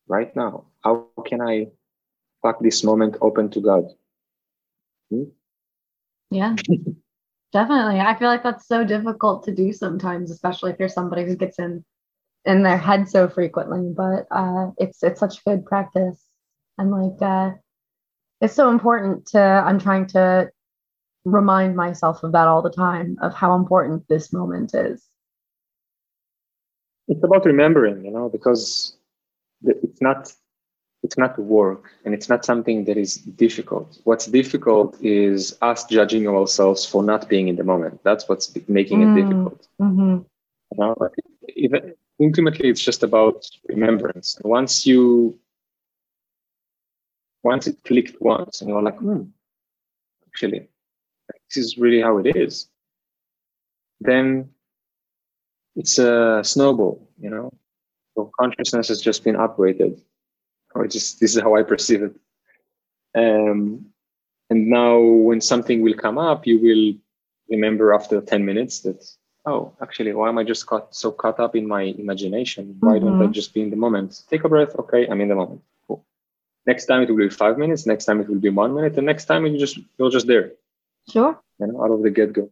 [0.06, 1.66] right now how can i
[2.42, 3.84] fuck this moment open to god
[6.30, 6.54] Yeah.
[7.52, 8.00] Definitely.
[8.00, 11.58] I feel like that's so difficult to do sometimes, especially if you're somebody who gets
[11.58, 11.82] in
[12.44, 13.90] in their head so frequently.
[13.96, 16.22] But uh it's it's such good practice.
[16.76, 17.52] And like uh
[18.42, 20.50] it's so important to I'm trying to
[21.24, 25.08] remind myself of that all the time of how important this moment is.
[27.08, 28.96] it's about remembering you know because
[29.64, 30.32] it's not
[31.02, 33.98] it's not work and it's not something that is difficult.
[34.04, 38.00] What's difficult is us judging ourselves for not being in the moment.
[38.04, 39.14] That's what's making it Mm.
[39.14, 39.66] difficult.
[39.80, 40.18] Mm-hmm.
[40.72, 40.94] you know
[41.56, 44.38] even ultimately it's just about remembrance.
[44.44, 45.38] Once you
[47.42, 49.22] once it clicked once and you're like hmm
[50.28, 50.68] actually
[51.48, 52.68] this is really how it is
[54.00, 54.48] then
[55.76, 57.52] it's a snowball you know?
[58.14, 60.00] So consciousness has just been upgraded
[60.78, 62.14] or just this is how i perceive it.
[63.22, 63.86] Um,
[64.50, 66.86] and now when something will come up you will
[67.54, 69.00] remember after 10 minutes that
[69.46, 72.76] oh actually why am i just caught so caught up in my imagination?
[72.80, 73.32] Why don't i Mhm.
[73.40, 74.10] just be in the moment?
[74.30, 74.74] Take a breath.
[74.82, 75.60] Okay i'm in the moment.
[75.86, 76.00] Cool.
[76.70, 77.82] next time it will be five minutes.
[77.92, 78.94] Next time it will be one minute.
[78.98, 80.46] And next time you just you're just there.
[81.14, 81.32] Sure.
[81.58, 82.44] you know out of the get-go.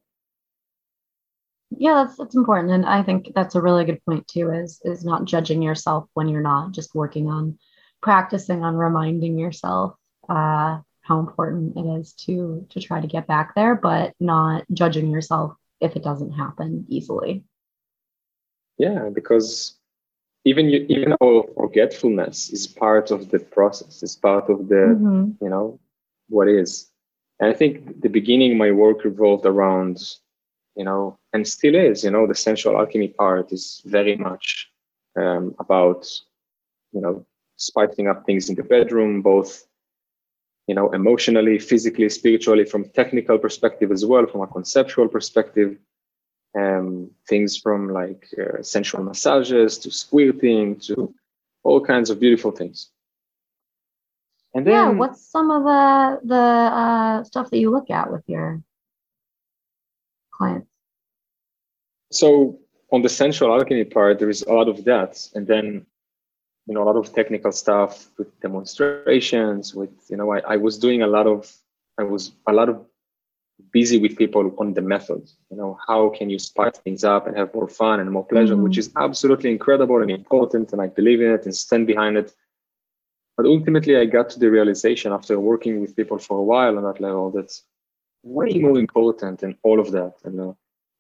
[1.85, 2.71] Yeah, that's that's important.
[2.77, 6.29] And I think that's a really good point too, is is not judging yourself when
[6.31, 7.59] you're not, just working on
[8.07, 9.95] practicing on reminding yourself
[10.31, 15.11] uh how important it is to to try to get back there, but not judging
[15.11, 17.45] yourself if it doesn't happen easily.
[18.79, 19.75] yeah because
[20.45, 25.37] even you, even our forgetfulness is part of the process it's part of the Mhm.
[25.41, 25.79] you know
[26.29, 26.87] what is
[27.41, 29.99] and i think the beginning my work revolved around
[30.77, 34.69] you know and still is you know the sensual alchemy part is very much
[35.21, 36.07] um, about
[36.93, 37.25] you know
[37.57, 39.67] spicing up things in the bedroom both
[40.67, 45.77] you know emotionally physically spiritually from technical perspective as well from a conceptual perspective.
[46.59, 51.15] Um, things from like uh, sensual massages to squirting to
[51.65, 52.89] all kinds of beautiful things.
[54.55, 58.23] And then yeah, what's some of the the uh stuff that you look at with
[58.27, 58.63] your
[60.33, 60.71] clients?
[62.11, 62.59] so
[62.93, 65.29] on the sensual alchemy part there is a lot of that.
[65.35, 65.87] And then
[66.67, 70.79] you know a lot of technical stuff with demonstrations with you know i, I was
[70.79, 71.41] doing a lot of
[71.99, 72.77] i was a lot of
[73.73, 75.35] busy with people on the methods.
[75.51, 78.55] You know, how can you spice things up and have more fun and more pleasure,
[78.55, 78.65] Mhm.
[78.65, 82.35] which is absolutely incredible and important, and I believe in it and stand behind it.
[83.37, 86.85] But ultimately, I got to the realization after working with people for a while on
[86.85, 87.63] that level that's
[88.23, 90.15] way more important than all of that.
[90.25, 90.53] And uh,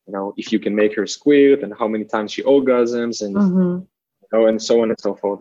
[0.07, 3.35] you know, if you can make her squirt and how many times she orgasms and
[3.37, 3.87] Mhm.
[4.23, 5.41] you know, and so on and so forth.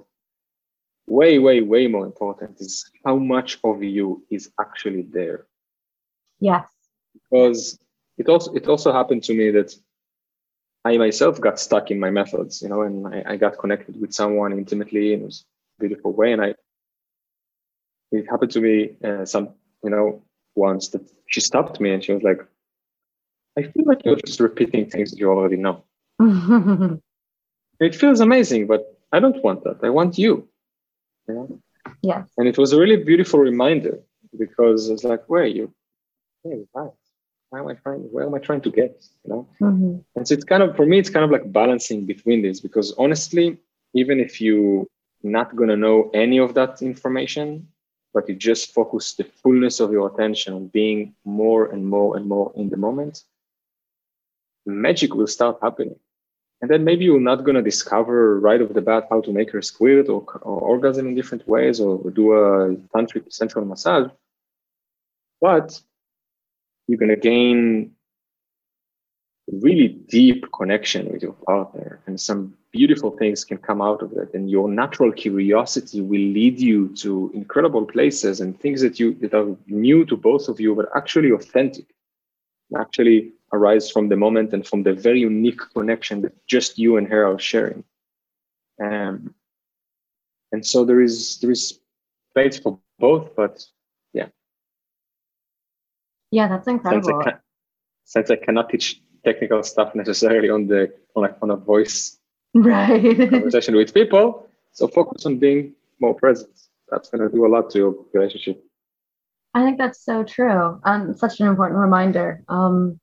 [1.08, 5.46] Way, way, way more important is how much of you is actually there.
[6.40, 6.68] Yes.
[7.14, 7.80] Because
[8.18, 9.74] it also it also happened to me that
[10.84, 14.14] I myself got stuck in my methods, you know, and I, I got connected with
[14.14, 15.30] someone intimately in a
[15.80, 16.34] beautiful way.
[16.34, 16.56] And I
[18.12, 19.50] it happened to me uh, some,
[19.84, 20.24] you know,
[20.56, 22.42] once that she stopped me and she was like,
[23.58, 25.84] I feel like you're just repeating things that you already know.
[27.80, 29.80] It feels amazing, but I don't want that.
[29.84, 30.48] I want you.
[31.28, 31.60] You know?
[32.02, 32.28] yes.
[32.38, 34.00] And it was a really beautiful reminder
[34.38, 35.74] because it's like, where are you?
[36.44, 36.92] Hey, right.
[37.50, 38.02] Why am I trying?
[38.12, 39.04] Where am I trying to get?
[39.24, 39.48] You know.
[39.62, 40.04] Mhm.
[40.16, 42.94] And so it's kind of for me, it's kind of like balancing between these because
[42.98, 43.58] honestly,
[43.94, 44.88] even if you
[45.24, 47.68] not gonna know any of that information,
[48.14, 52.26] but you just focus the fullness of your attention on being more and more and
[52.28, 53.24] more in the moment,
[54.66, 56.00] magic will start happening.
[56.66, 59.62] And then maybe you're not gonna discover right off the bat how to make her
[59.62, 64.10] squirt or, or orgasm in different ways or do a tantric sensual massage,
[65.40, 65.80] but
[66.88, 67.92] you're gonna gain
[69.62, 74.34] really deep connection with your partner and some beautiful things can come out of that
[74.34, 79.36] and your natural curiosity will lead you to incredible places and things that you that
[79.36, 81.86] are new to both of you but actually authentic.
[82.76, 87.08] Actually arise from the moment and from the very unique connection that just you and
[87.08, 87.84] her are sharing
[88.84, 89.34] um,
[90.52, 91.80] and so there is there is
[92.32, 93.66] space for both but
[94.14, 94.30] Yeah,
[96.32, 97.24] Yeah, that's since I, incredible.
[97.24, 97.40] can,
[98.04, 100.82] since I cannot teach technical stuff necessarily on the
[101.16, 102.20] on a, on a voice
[102.54, 103.18] Right.
[103.30, 104.48] conversation with people.
[104.72, 106.52] So focus on being more present.
[106.90, 108.64] That's going to do a lot to your relationship.
[109.54, 110.80] I think that's so true.
[110.84, 112.44] And such an important reminder.
[112.48, 113.00] Um,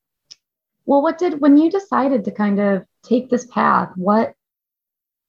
[0.84, 4.34] well, what did, when you decided to kind of take this path, what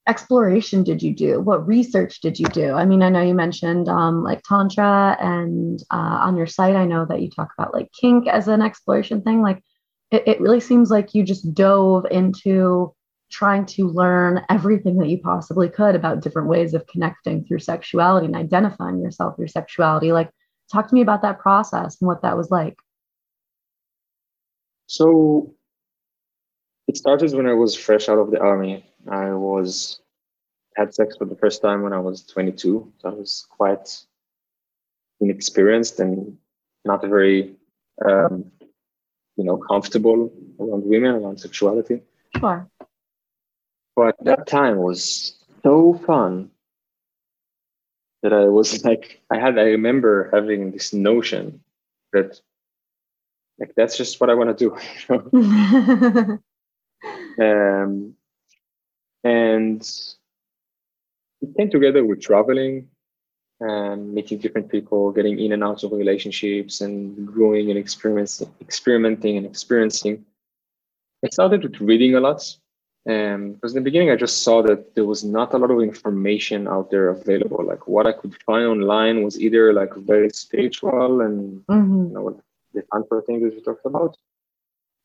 [0.07, 1.39] exploration did you do?
[1.39, 2.73] What research did you do?
[2.73, 6.85] I mean, I know you mentioned um, like Tantra, and uh, on your site, I
[6.85, 9.41] know that you talk about like kink as an exploration thing.
[9.41, 9.63] Like,
[10.11, 12.93] it, it really seems like you just dove into
[13.31, 18.27] trying to learn everything that you possibly could about different ways of connecting through sexuality
[18.27, 20.11] and identifying yourself through sexuality.
[20.11, 20.29] Like,
[20.71, 22.75] talk to me about that process and what that was like.
[24.87, 25.53] So
[26.87, 28.85] it started when I was fresh out of the army.
[29.09, 30.01] I was
[30.75, 32.91] had sex for the first time when I was 22.
[32.99, 33.97] So I was quite
[35.19, 36.37] inexperienced and
[36.85, 37.55] not very,
[38.05, 38.51] um,
[39.37, 42.01] you know, comfortable around women, around sexuality.
[42.37, 42.67] Sure.
[43.95, 46.49] But that time was so fun
[48.23, 51.61] that I was like, I had, I remember having this notion
[52.11, 52.39] that,
[53.59, 54.77] like, that's just what I want to do.
[55.09, 56.39] you
[57.39, 57.39] know?
[57.83, 58.15] um,
[59.23, 59.81] and
[61.41, 62.89] it came together with traveling
[63.59, 69.37] and meeting different people, getting in and out of relationships, and growing and experiencing, experimenting
[69.37, 70.25] and experiencing.
[71.23, 72.41] I started with reading a lot
[73.09, 75.81] um, because in the beginning I just saw that there was not a lot of
[75.81, 77.63] information out there available.
[77.65, 82.07] Like what I could find online was either like very spiritual and Mhm.
[82.09, 82.41] you know
[82.73, 84.17] the tantra thing that we talked about.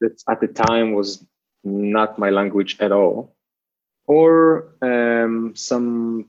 [0.01, 1.25] That at the time was
[1.65, 3.35] not my language at all,
[4.07, 6.27] or um, some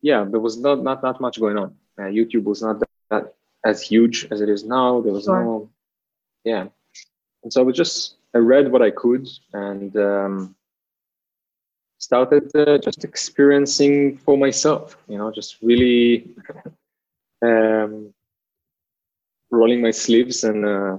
[0.00, 1.74] yeah, there was not not not much going on.
[1.98, 5.00] Uh, YouTube was not that, that as huge as it is now.
[5.02, 5.44] There was Sure.
[5.44, 5.70] no
[6.44, 6.66] yeah,
[7.42, 9.96] and so I was just I read what I could and.
[9.96, 10.56] Um,
[11.98, 16.28] started uh, just experiencing for myself you know just really
[17.42, 18.12] um,
[19.52, 20.96] rolling my sleeves and uh,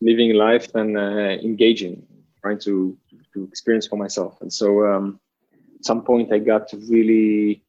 [0.00, 2.06] living life and uh, engaging
[2.40, 2.96] trying to
[3.32, 5.18] to experience for myself and so um,
[5.78, 7.62] at some point i got really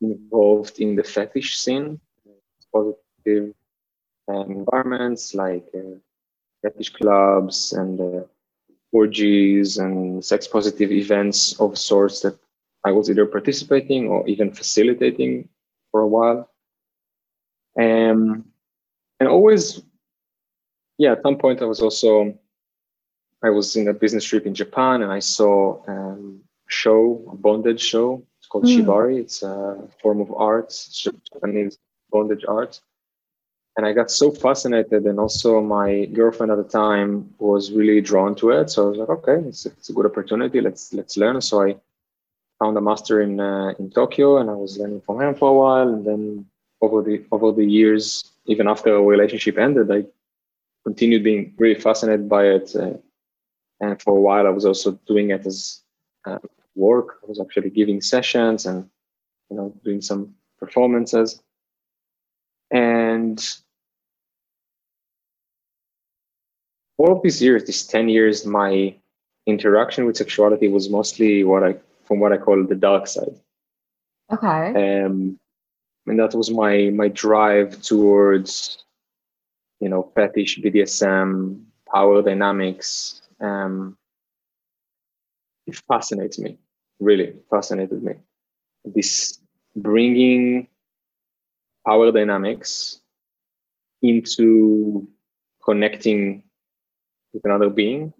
[0.00, 1.98] involved in the fetish scene
[2.72, 3.54] positive
[4.28, 5.96] um, environments like uh,
[6.62, 8.22] fetish clubs and uh,
[8.92, 12.36] orgies and sex positive events of sorts that
[12.84, 15.48] I was either participating or even facilitating
[15.90, 16.50] for a while.
[17.80, 18.44] Um,
[19.20, 19.82] and always,
[20.98, 22.34] yeah, at some point I was also,
[23.42, 27.36] I was in a business trip in Japan and I saw um, a show, a
[27.36, 28.22] bondage show.
[28.38, 28.84] It's called Mm.
[28.84, 29.18] Shibari.
[29.20, 31.78] It's a form of art, it's Japanese
[32.10, 32.80] bondage art.
[33.76, 38.34] and I got so fascinated, and also my girlfriend at the time was really drawn
[38.36, 38.70] to it.
[38.70, 40.60] So I was like, okay, it's, it's a good opportunity.
[40.60, 41.40] Let's let's learn.
[41.40, 41.76] So I
[42.60, 45.54] found a master in uh, in Tokyo, and I was learning from him for a
[45.62, 45.88] while.
[45.94, 46.46] And then
[46.80, 50.04] over the over the years, even after our relationship ended, I
[50.84, 52.74] continued being really fascinated by it.
[52.74, 52.94] Uh,
[53.80, 55.82] and for a while, I was also doing it as
[56.26, 56.38] uh,
[56.74, 57.18] work.
[57.22, 58.88] I was actually giving sessions and
[59.50, 61.42] you know doing some performances.
[62.70, 63.38] And
[66.96, 68.94] all of these years, these 10 years, my
[69.46, 73.38] interaction with sexuality was mostly what I, from what I call the dark side.
[74.32, 75.04] Okay.
[75.04, 75.38] Um,
[76.06, 78.84] and that was my, my drive towards,
[79.80, 83.22] you know, fetish, BDSM, power dynamics.
[83.40, 83.96] Um,
[85.66, 86.58] it fascinates me,
[87.00, 88.14] really fascinated me.
[88.84, 89.38] This
[89.74, 90.68] bringing
[91.86, 93.00] power dynamics
[94.02, 95.08] into
[95.64, 96.42] connecting
[97.32, 98.12] with another being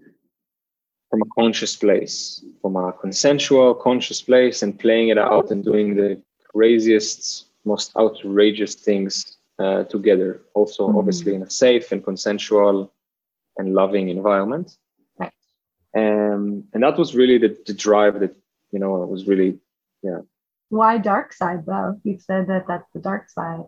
[1.11, 5.95] from a conscious place, from a consensual, conscious place, and playing it out and doing
[5.95, 6.21] the
[6.51, 10.41] craziest, most outrageous things uh, together.
[10.55, 10.99] Also, Mhm.
[10.99, 12.93] obviously, in a safe and consensual
[13.57, 14.77] and loving environment.
[15.19, 15.33] Right.
[15.95, 18.35] Um, and that was really the, the drive that,
[18.73, 19.61] you know, was really,
[20.03, 20.21] yeah.
[20.71, 22.01] Why dark side though?
[22.03, 23.65] You said that that's the dark side.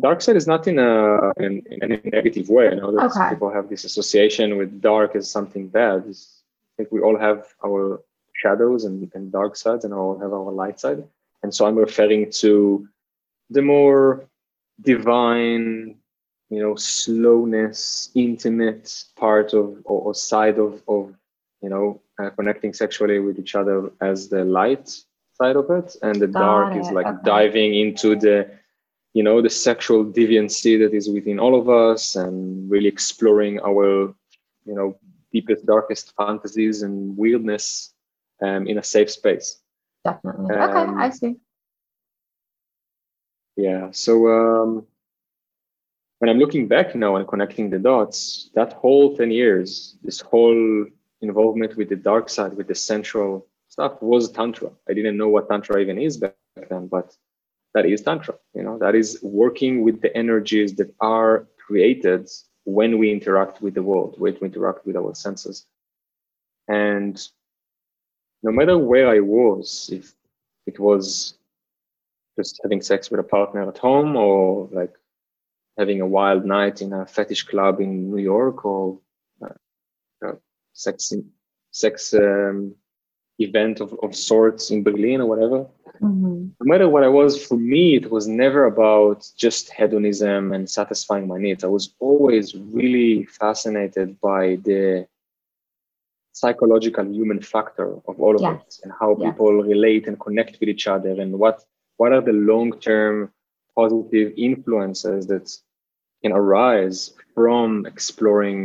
[0.00, 2.66] dark side is not in a in, in any negative way.
[2.68, 3.28] I know that Okay.
[3.30, 6.04] people have this association with dark as something bad.
[6.10, 8.02] It's, I think we all have our
[8.42, 11.00] shadows and, and dark sides, and all have our light side.
[11.46, 12.88] And so I'm referring to
[13.50, 14.28] the more
[14.80, 15.94] divine,
[16.50, 21.14] you know, slowness, intimate part of or, or side of of
[21.62, 24.88] you know uh, connecting sexually with each other as the light
[25.40, 27.18] side of it, and the Got dark is like okay.
[27.22, 28.50] diving into the
[29.14, 34.12] you know the sexual deviancy that is within all of us and really exploring our
[34.64, 34.98] you know
[35.32, 37.94] deepest darkest fantasies and weirdness
[38.42, 39.62] um, in a safe space
[40.06, 40.54] Definitely.
[40.54, 41.36] Um, okay, I see.
[43.56, 44.86] yeah so um,
[46.18, 50.86] when i'm looking back now and connecting the dots that whole 10 years this whole
[51.22, 55.48] involvement with the dark side with the sensual stuff was tantra i didn't know what
[55.48, 56.34] tantra even is back
[56.70, 57.16] then but
[57.74, 62.28] that is tantra you know that is working with the energies that are created
[62.64, 65.66] when we interact with the world when we interact with our senses
[66.68, 67.28] and
[68.46, 70.06] no matter where i was if
[70.70, 71.06] it was
[72.38, 74.94] just having sex with a partner at home or like
[75.80, 78.98] having a wild night in a fetish club in new york or
[79.44, 80.36] uh,
[80.72, 81.12] sex
[81.70, 82.74] sex um,
[83.46, 85.60] event of, of sorts in berlin or whatever
[86.00, 86.50] Mhm.
[86.60, 91.26] no matter what I was, for me, it was never about just hedonism and satisfying
[91.26, 91.64] my needs.
[91.64, 95.06] I was always really fascinated by the
[96.36, 98.60] psychological human factor of all of Yes.
[98.60, 99.24] it and how Yes.
[99.26, 101.56] people relate and connect with each other and what
[101.98, 103.14] what are the long-term
[103.74, 105.46] positive influences that
[106.22, 106.98] can arise
[107.34, 108.58] from exploring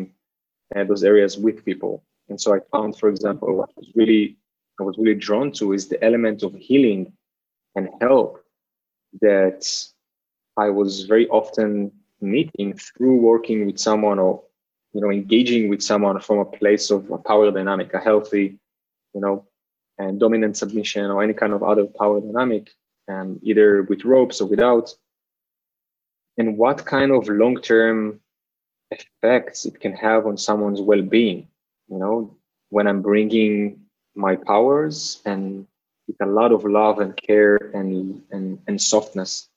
[0.76, 2.04] uh, those areas with people.
[2.30, 4.24] And so I found, for example, what was really
[4.80, 7.02] I was really drawn to is the element of healing
[7.76, 8.32] and help
[9.22, 9.62] that
[10.66, 14.44] I was very often meeting through working with someone or
[14.94, 18.60] you know engaging with someone from a place of a power dynamic, a healthy,
[19.14, 19.46] you know,
[19.98, 22.72] and dominant submission or any kind of other power dynamic,
[23.08, 24.94] um, either with ropes or without.
[26.38, 28.20] And what kind of long-term
[28.90, 31.48] effects it can have on someone's well-being,
[31.88, 32.36] you know,
[32.70, 33.82] when I'm bringing
[34.16, 35.68] my powers and
[36.08, 39.50] with a lot of love and care and, and, and softness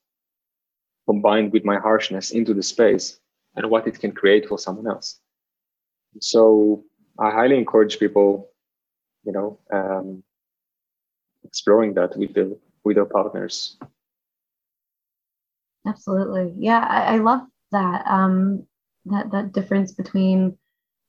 [1.06, 3.18] combined with my harshness into the space
[3.56, 5.20] and what it can create for someone else.
[6.20, 6.84] So
[7.18, 8.50] I highly encourage people,
[9.24, 10.22] you know, um,
[11.44, 12.50] exploring that with their
[12.84, 13.76] with their partners.
[15.86, 16.54] Absolutely.
[16.58, 17.42] Yeah, I, I love
[17.72, 18.06] that.
[18.06, 18.66] Um,
[19.06, 20.56] that that difference between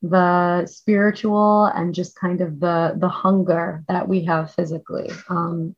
[0.02, 5.10] the spiritual and just kind of the the hunger that we have physically.
[5.30, 5.76] Um,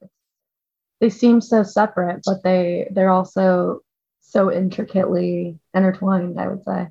[1.00, 3.82] they seem so separate, but they they're also
[4.22, 6.40] so intricately intertwined.
[6.40, 6.88] I would say.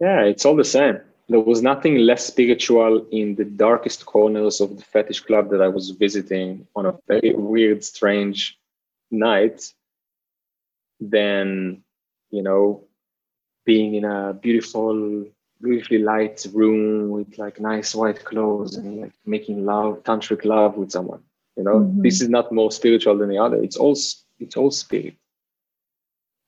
[0.00, 0.98] Yeah, it's all the same.
[1.30, 5.68] There was nothing less spiritual in the darkest corners of the fetish club that I
[5.68, 8.58] was visiting on a very weird, strange
[9.12, 9.72] night
[10.98, 11.84] than,
[12.32, 12.82] you know,
[13.64, 15.24] being in a beautiful,
[15.62, 20.90] beautifully light room with like nice white clothes and like making love, tantric love with
[20.90, 21.22] someone.
[21.56, 22.02] You know, Mhm.
[22.02, 23.62] this is not more spiritual than the other.
[23.62, 23.96] It's all,
[24.40, 25.14] it's all spirit.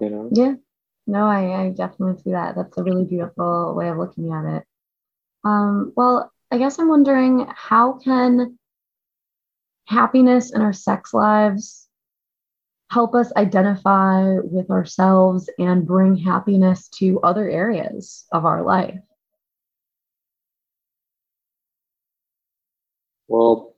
[0.01, 0.28] You know.
[0.33, 0.57] Yeah,
[1.07, 2.57] No, I, I definitely see that.
[2.57, 4.64] That's a really beautiful way of looking at it.
[5.45, 8.59] Um, well, I guess I'm wondering how can
[9.86, 11.88] happiness in our sex lives
[12.90, 19.01] help us identify with ourselves and bring happiness to other areas of our life?
[23.28, 23.74] Well,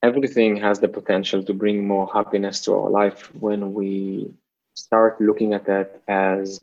[0.00, 4.32] everything has the potential to bring more happiness to our life when we
[4.74, 6.60] start looking at that as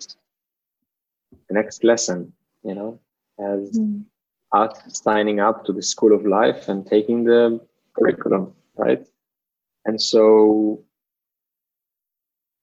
[1.49, 2.31] the next lesson,
[2.63, 2.99] you know,
[3.39, 4.03] as mm.
[4.53, 7.59] us signing up to the school of life and taking the
[7.97, 9.05] curriculum, right?
[9.85, 10.83] And so,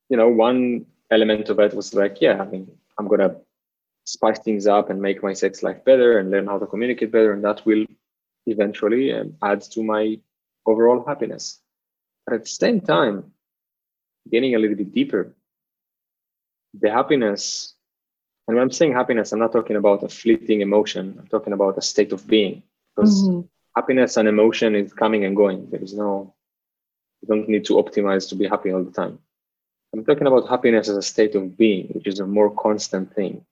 [0.09, 3.37] you know, one element of it was like, yeah, I mean, I'm going to
[4.05, 7.33] spice things up and make my sex life better and learn how to communicate better.
[7.33, 7.85] And that will
[8.47, 10.19] eventually um, adds to my
[10.67, 11.61] overall happiness.
[12.25, 13.33] But at the same time,
[14.31, 15.35] getting a little bit deeper,
[16.75, 17.75] the happiness,
[18.47, 21.17] and when I'm saying happiness, I'm not talking about a fleeting emotion.
[21.19, 22.63] I'm talking about a state of being.
[22.95, 23.41] Because mm-hmm.
[23.75, 25.69] happiness and emotion is coming and going.
[25.71, 26.35] There is no,
[27.23, 29.19] you don't need to optimize to be happy all the time.
[29.93, 33.45] I'm talking about happiness as a state of being, which is a more constant thing,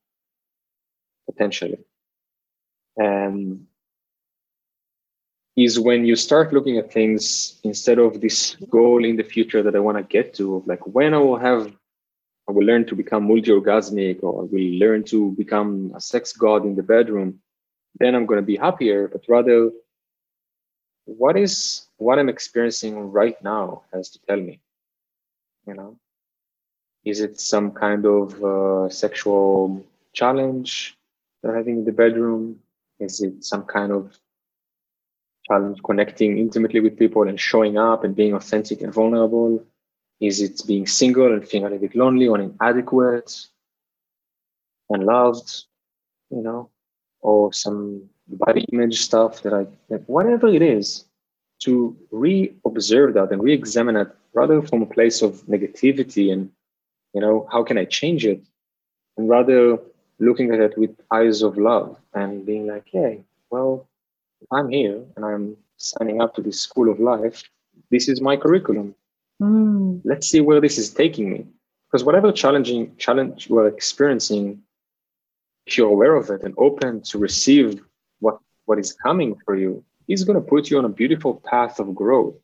[1.29, 1.79] potentially.
[2.97, 3.67] And
[5.57, 9.77] is when you start looking at things instead of this goal in the future that
[9.77, 11.73] I want to get to, like when I will have,
[12.49, 16.65] I will learn to become multi-orgasmic or I will learn to become a sex god
[16.65, 17.41] in the bedroom,
[17.99, 19.09] then I'm going to be happier.
[19.09, 19.71] But rather,
[21.07, 24.61] what is what I'm experiencing right now has to tell me,
[25.67, 25.99] you know,
[27.05, 30.97] is it some kind of uh, sexual challenge
[31.43, 32.61] that I'm having in the bedroom?
[32.99, 34.19] Is it some kind of
[35.47, 39.65] challenge connecting intimately with people and showing up and being authentic and vulnerable?
[40.21, 43.47] Is it being single and feeling a little bit lonely or inadequate,
[44.91, 45.65] unloved,
[46.31, 46.71] you know,
[47.21, 51.05] or some body image stuff that I, whatever it is,
[51.61, 56.51] to re-observe that and re-examine it rather from a place of negativity and,
[57.12, 58.43] you know, how can I change it?
[59.17, 59.79] And rather
[60.19, 63.87] looking at it with eyes of love and being like, hey, well,
[64.53, 67.45] I'm here and I'm signing up to this school of life,
[67.91, 68.95] this is my curriculum.
[69.45, 70.01] Mm.
[70.05, 71.47] Let's see where this is taking me.
[71.87, 74.63] Because whatever challenging challenge you are experiencing,
[75.67, 77.81] if you're aware of it and open to receive
[78.21, 81.79] what, what is coming for you, is going to put you on a beautiful path
[81.79, 82.35] of growth.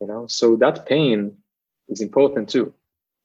[0.00, 1.36] You know, so that pain
[1.88, 2.72] is important too.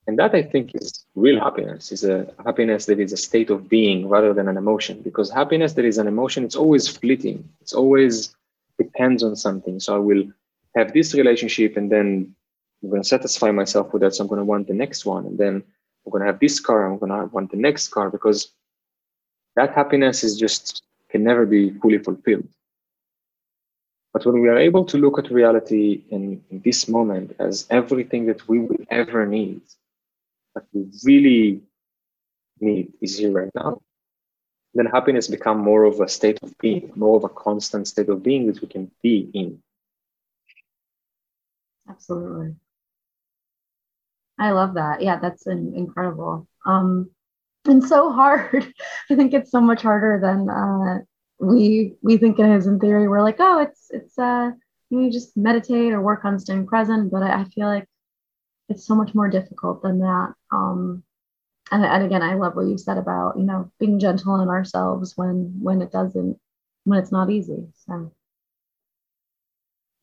[0.08, 3.68] And that I think is real happiness, is a happiness that is a state of
[3.68, 5.01] being rather than an emotion.
[5.01, 7.47] Because happiness that is an emotion, it's always fleeting.
[7.62, 8.36] It's always
[8.78, 9.80] depends on something.
[9.80, 10.24] So I will
[10.76, 12.36] have this relationship and then
[12.86, 14.13] I'm going to satisfy myself with that.
[14.13, 15.25] So I'm going to want the next one.
[15.25, 15.63] And then
[16.05, 16.86] I'm going to have this car.
[16.86, 18.51] I'm going to want the next car because
[19.55, 22.47] that happiness is just can never be fully fulfilled.
[24.13, 28.27] But when we are able to look at reality in, in this moment as everything
[28.27, 29.61] that we will ever need,
[30.53, 31.61] that we really
[32.59, 33.81] need is here right now,
[34.75, 38.21] then happiness become more of a state of being, more of a constant state of
[38.21, 39.59] being that we can be in.
[41.89, 42.55] Absolutely.
[44.39, 45.01] I love that.
[45.01, 46.47] Yeah, that's an, incredible.
[46.65, 47.09] Um,
[47.65, 48.73] and so hard.
[49.09, 50.99] I think it's so much harder than uh,
[51.39, 53.07] we we think it is in theory.
[53.07, 54.51] We're like, oh, it's it's uh,
[54.89, 57.11] you just meditate or work on staying present.
[57.11, 57.88] But I, I feel like
[58.69, 60.33] it's so much more difficult than that.
[60.51, 61.03] Um,
[61.71, 65.13] and, and again, I love what you said about you know being gentle on ourselves
[65.15, 66.39] when when it doesn't
[66.83, 67.67] when it's not easy.
[67.88, 68.11] So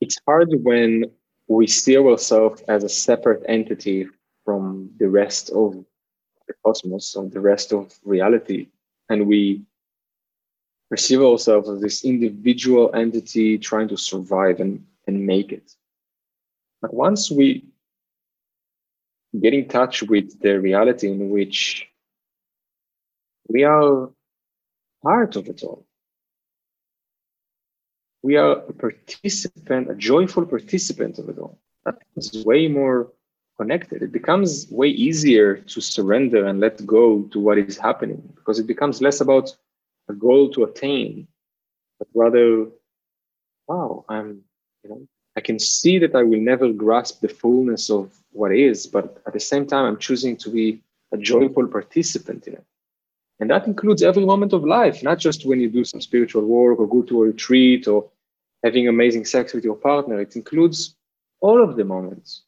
[0.01, 1.05] it's hard when
[1.49, 4.09] we see ourselves as a separate entity
[4.45, 5.85] from the rest of
[6.47, 8.69] the cosmos, of the rest of reality,
[9.09, 9.63] and we
[10.91, 15.75] perceive ourselves as this individual entity trying to survive and, and make it.
[16.81, 17.65] But once we
[19.41, 21.89] get in touch with the reality in which
[23.49, 24.11] we are
[25.03, 25.87] part of it all.
[28.23, 31.59] We are a participant, a joyful participant of it all.
[31.85, 33.11] That is way more
[33.59, 34.03] connected.
[34.03, 38.67] It becomes way easier to surrender and let go to what is happening because it
[38.67, 39.55] becomes less about
[40.09, 41.27] a goal to attain,
[41.99, 42.67] but rather,
[43.69, 44.43] wow, I'm,
[44.83, 48.87] you know, I can see that I will never grasp the fullness of what is,
[48.87, 50.83] but at the same time, I'm choosing to be
[51.13, 52.65] a joyful participant in it.
[53.41, 56.79] And that includes every moment of life, not just when you do some spiritual work
[56.79, 58.09] or go to a retreat or
[58.63, 60.21] having amazing sex with your partner.
[60.21, 60.95] It includes
[61.41, 62.43] all of the moments.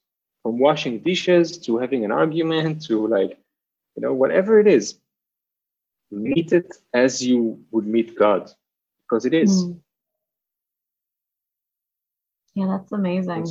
[0.44, 3.38] From washing dishes to having an argument to like,
[3.96, 4.98] you know, whatever it is,
[6.10, 8.52] meet it as you would meet God,
[9.02, 9.64] because it is.
[9.64, 9.80] Mm.
[12.54, 13.46] Yeah, that's amazing.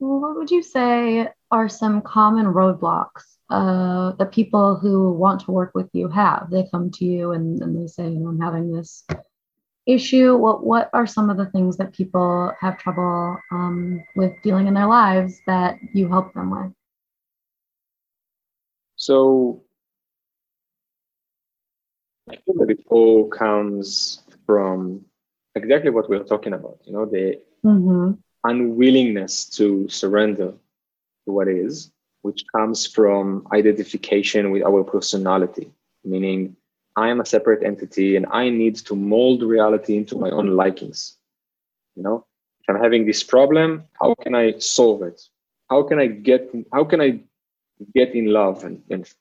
[0.00, 5.52] Well, what would you say are some common roadblocks uh, that people who want to
[5.52, 6.48] work with you have?
[6.50, 9.04] They come to you and, and they say, you know, I'm having this
[9.86, 10.36] issue.
[10.36, 14.74] What what are some of the things that people have trouble um, with dealing in
[14.74, 16.72] their lives that you help them with?
[18.96, 19.62] So
[22.30, 25.04] I feel that it all comes from
[25.54, 28.12] exactly what we're talking about, you know, the Mm-hmm.
[28.44, 30.52] unwillingness to surrender
[31.26, 31.90] to what is,
[32.22, 35.70] which comes from identification with our personality,
[36.04, 36.56] meaning
[36.96, 41.16] I am a separate entity and I need to mold reality into my own likings.
[41.96, 42.26] You know,
[42.60, 45.20] if I'm having this problem, how can I solve it?
[45.70, 47.20] How can I get how can I
[47.94, 49.12] get in love and, and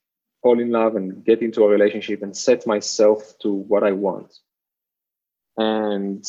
[0.42, 4.34] fall in love and get into a relationship and set myself to what I want?
[5.58, 6.24] And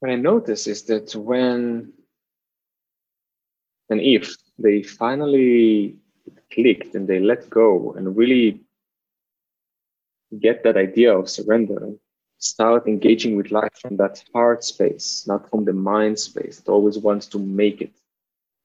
[0.00, 1.92] what I notice is that when
[3.88, 5.96] and if they finally
[6.52, 8.60] clicked and they let go and really
[10.38, 11.92] get that idea of surrender
[12.38, 16.98] start engaging with life from that heart space, not from the mind space that always
[16.98, 17.92] wants to make it,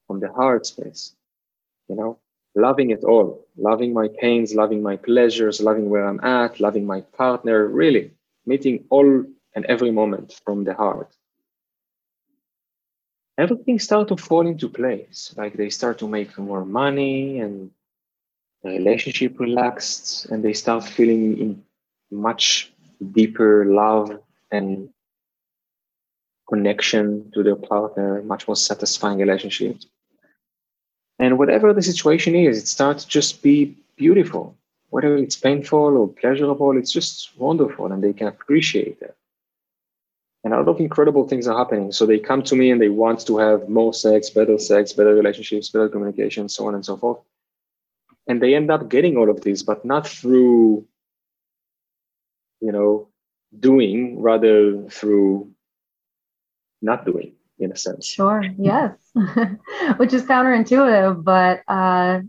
[0.07, 1.13] from the heart space,
[1.89, 2.17] you know,
[2.55, 7.01] loving it all, loving my pains, loving my pleasures, loving where I'm at, loving my
[7.01, 8.11] partner, really
[8.45, 11.13] meeting all and every moment from the heart
[13.37, 15.33] everything start to fall into place.
[15.37, 17.71] Like they start to make more money and
[18.69, 21.63] relationship relaxed and they start feeling in
[22.11, 22.71] much
[23.11, 24.19] deeper love
[24.51, 24.89] and
[26.47, 29.87] connection to their partner, much more satisfying relationships.
[31.17, 34.55] And whatever the situation is, it starts to just be beautiful.
[34.89, 39.15] Whether it's painful or pleasurable, it's just wonderful and they can appreciate it
[40.45, 41.91] and a lot of incredible things are happening.
[41.91, 45.15] So they come to me and they want to have more sex, better sex, better
[45.15, 47.17] relationships, better communication, so on and so forth.
[48.27, 50.87] And they end up getting all of this, but not through,
[52.59, 53.09] you know,
[53.57, 55.51] doing, rather through
[56.81, 58.05] not doing, in a sense.
[58.05, 58.43] Sure.
[58.57, 58.97] Yes.
[59.97, 62.21] Which is counterintuitive, but uh,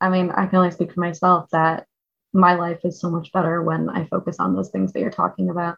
[0.00, 1.86] I mean, I can only speak for myself that
[2.32, 5.50] my life is so much better when I focus on those things that you're talking
[5.50, 5.76] about.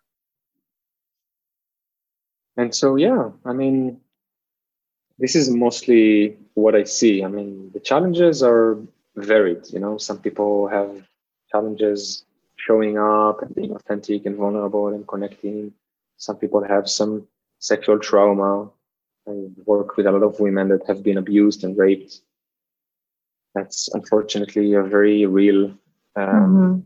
[2.56, 4.00] And so, yeah, I mean,
[5.18, 7.24] this is mostly what I see.
[7.24, 8.78] I mean, the challenges are
[9.16, 9.62] varied.
[9.72, 10.90] You know, some people have
[11.50, 12.24] challenges
[12.56, 15.72] showing up and being authentic and vulnerable and connecting.
[16.16, 17.26] Some people have some
[17.58, 18.68] sexual trauma.
[19.28, 19.32] I
[19.66, 22.20] work with a lot of women that have been abused and raped.
[23.54, 25.72] That's unfortunately a very real
[26.16, 26.80] um, Mm-hmm.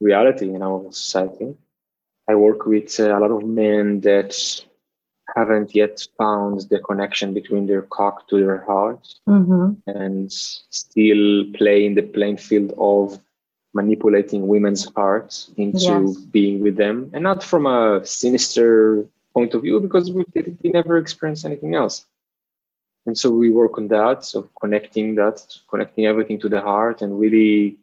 [0.00, 1.54] reality in our society.
[2.28, 4.34] I work with a lot of men that
[5.36, 9.66] haven't yet found the connection between their cock to their heart Mm-hmm.
[9.86, 13.18] and still play in the playing field of
[13.74, 16.16] manipulating women's hearts into Yes.
[16.36, 20.24] being with them and not from a sinister point of view because we,
[20.62, 21.96] we never experienced anything else
[23.06, 25.36] and so we work on that so connecting that
[25.70, 27.76] connecting everything to the heart and really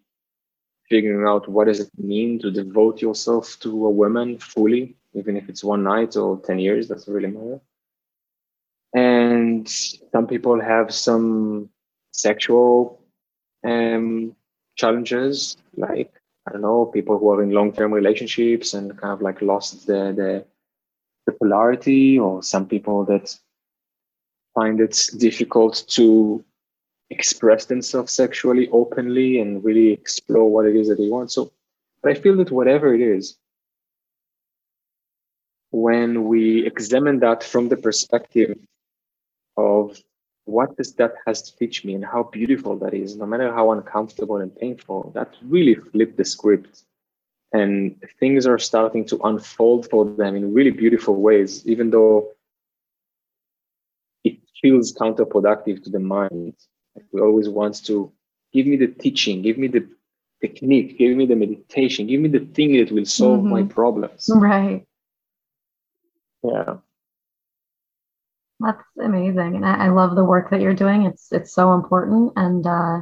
[0.89, 5.49] figuring out what does it mean to devote yourself to a woman fully even if
[5.49, 7.59] it's one night or 10 years doesn't really matter.
[8.95, 11.69] And some people have some
[12.11, 13.01] sexual
[13.63, 14.35] um,
[14.75, 16.11] challenges like
[16.47, 20.13] i don't know people who are in long-term relationships and kind of like lost the
[20.15, 20.45] the,
[21.25, 23.35] the polarity or some people that
[24.53, 26.43] find it difficult to
[27.09, 31.31] express themselves sexually openly and really explore what it is that they want.
[31.31, 31.51] So
[32.01, 33.37] but i feel that whatever it is
[35.73, 38.55] when we examine that from the perspective
[39.57, 39.99] of
[40.45, 43.71] what does that has to teach me and how beautiful that is, no matter how
[43.71, 46.83] uncomfortable and painful, that really flipped the script.
[47.53, 52.29] And things are starting to unfold for them in really beautiful ways, even though
[54.23, 56.53] it feels counterproductive to the mind.
[56.95, 58.11] Like we always want to
[58.53, 59.87] give me the teaching, give me the
[60.39, 63.69] technique, give me the meditation, give me the thing that will solve my Mhm.
[63.69, 64.29] problems.
[64.29, 64.85] Right.
[66.43, 66.75] Yeah.
[68.59, 69.55] That's amazing.
[69.55, 71.03] And I, I love the work that you're doing.
[71.03, 72.33] It's it's so important.
[72.35, 72.99] And uh,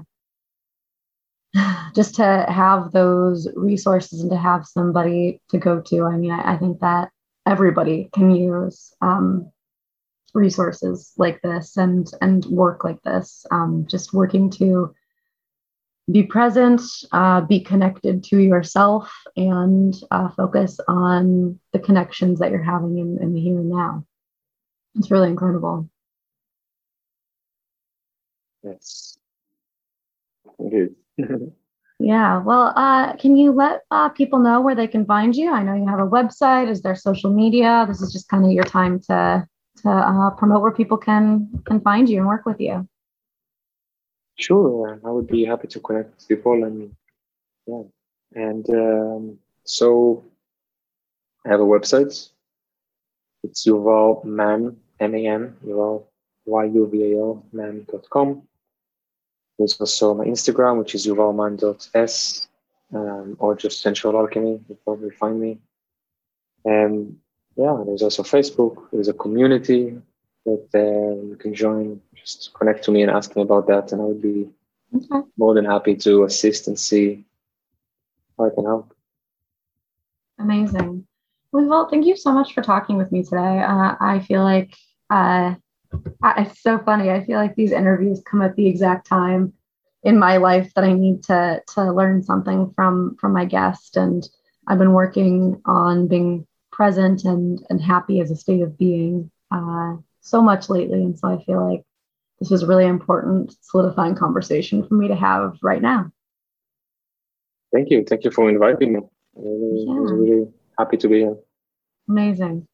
[1.96, 6.54] just to have those resources and to have somebody to go to, I mean, I,
[6.54, 7.10] I think that
[7.46, 9.52] everybody can use um,
[10.34, 13.46] resources like this and and work like this.
[13.52, 14.96] Um, just working to
[16.12, 16.82] be present,
[17.12, 23.18] uh, be connected to yourself, and uh, focus on the connections that you're having in,
[23.22, 24.06] in the here and now.
[24.96, 25.90] It's really incredible.
[28.64, 29.18] Yes.
[30.60, 31.52] It is.
[32.04, 32.40] Yeah.
[32.40, 35.52] Well, uh, can you let uh, people know where they can find you?
[35.52, 36.68] I know you have a website.
[36.68, 37.86] Is there social media?
[37.88, 39.48] This is just kind of your time to
[39.84, 42.88] to uh, promote where people can can find you and work with you.
[44.38, 46.96] Sure, I would be happy to connect with people and
[47.68, 47.84] yeah,
[48.34, 50.24] and um, so
[51.46, 52.30] I have a website.
[53.44, 56.04] It's Yuval Man M A N Yuval
[56.46, 58.44] Y U V A L man.com.
[59.58, 62.48] There's also my Instagram, which is yuvalman.s,
[62.96, 64.60] um, or just Sensual Alchemy.
[64.68, 65.60] You'll probably find me.
[66.66, 67.18] And
[67.56, 68.88] yeah, there's also Facebook.
[68.92, 70.02] There's a community
[70.46, 72.02] that uh, you can join.
[72.16, 74.50] Just connect to me and ask me about that, and I would be
[74.94, 75.22] Okay.
[75.38, 77.26] more than happy to assist and see
[78.38, 78.94] how I can help.
[80.40, 81.06] Amazing.
[81.52, 83.60] Well, thank you so much for talking with me today.
[83.62, 84.74] Uh, I feel like
[85.10, 85.56] uh,
[86.24, 87.10] I- it's so funny.
[87.12, 89.54] I feel like these interviews come at the exact time
[90.04, 93.98] in my life that I need to to learn something from from my guest.
[93.98, 94.28] And
[94.68, 99.96] I've been working on being present and and happy as a state of being uh,
[100.22, 101.02] so much lately.
[101.04, 101.84] And so I feel like
[102.40, 106.12] this was a really important solidifying conversation for me to have right now.
[107.74, 108.04] Thank you.
[108.08, 109.00] Thank you for inviting me.
[109.00, 110.18] I really, I was Yeah.
[110.18, 110.48] really
[110.78, 111.38] happy to be here.
[112.10, 112.68] Amazing.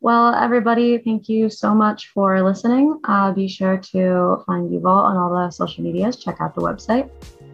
[0.00, 2.98] Well, everybody, thank you so much for listening.
[3.04, 6.16] Uh, be sure to find Yuval on all the social medias.
[6.16, 7.08] Check out the website.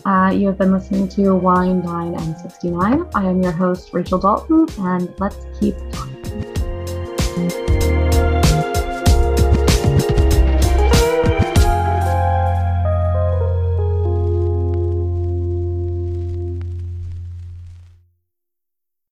[0.06, 3.04] Uh, you have been listening to Wine, Dine, and 69.
[3.14, 6.17] I am your host, Rachel Dalton, and let's keep talking.